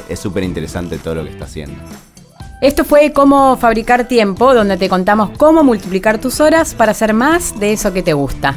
es 0.10 0.18
súper 0.20 0.44
interesante 0.44 0.98
todo 0.98 1.16
lo 1.16 1.24
que 1.26 1.30
está 1.30 1.44
haciendo. 1.44 1.76
Esto 2.62 2.86
fue 2.86 3.12
Cómo 3.12 3.58
Fabricar 3.58 4.08
Tiempo, 4.08 4.54
donde 4.56 4.78
te 4.78 4.88
contamos 4.90 5.32
cómo 5.38 5.64
multiplicar 5.64 6.18
tus 6.20 6.40
horas 6.40 6.74
para 6.74 6.92
hacer 6.94 7.14
más 7.14 7.60
de 7.60 7.74
eso 7.74 7.92
que 7.94 8.02
te 8.02 8.14
gusta. 8.14 8.56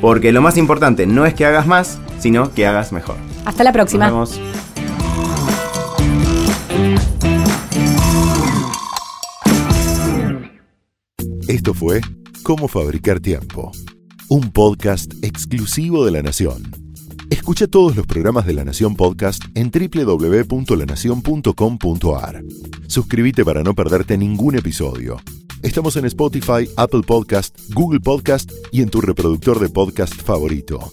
Porque 0.00 0.32
lo 0.32 0.42
más 0.42 0.56
importante 0.58 1.06
no 1.06 1.24
es 1.24 1.32
que 1.34 1.46
hagas 1.46 1.66
más, 1.68 2.00
sino 2.18 2.52
que 2.52 2.66
hagas 2.66 2.92
mejor. 2.92 3.16
Hasta 3.44 3.64
la 3.64 3.72
próxima. 3.72 4.10
Nos 4.10 4.38
vemos. 4.38 4.56
Esto 11.48 11.74
fue 11.74 12.00
Cómo 12.42 12.66
Fabricar 12.68 13.20
Tiempo, 13.20 13.70
un 14.28 14.50
podcast 14.50 15.12
exclusivo 15.22 16.04
de 16.04 16.10
La 16.10 16.22
Nación. 16.22 16.70
Escucha 17.30 17.66
todos 17.66 17.96
los 17.96 18.06
programas 18.06 18.44
de 18.46 18.52
La 18.54 18.64
Nación 18.64 18.94
Podcast 18.94 19.42
en 19.54 19.70
www.lanacion.com.ar. 19.70 22.44
Suscríbete 22.86 23.44
para 23.44 23.62
no 23.62 23.74
perderte 23.74 24.16
ningún 24.18 24.56
episodio. 24.56 25.18
Estamos 25.62 25.96
en 25.96 26.04
Spotify, 26.04 26.68
Apple 26.76 27.02
Podcast, 27.02 27.58
Google 27.72 28.00
Podcast 28.00 28.52
y 28.70 28.82
en 28.82 28.88
tu 28.88 29.00
reproductor 29.00 29.58
de 29.58 29.68
podcast 29.68 30.14
favorito. 30.14 30.92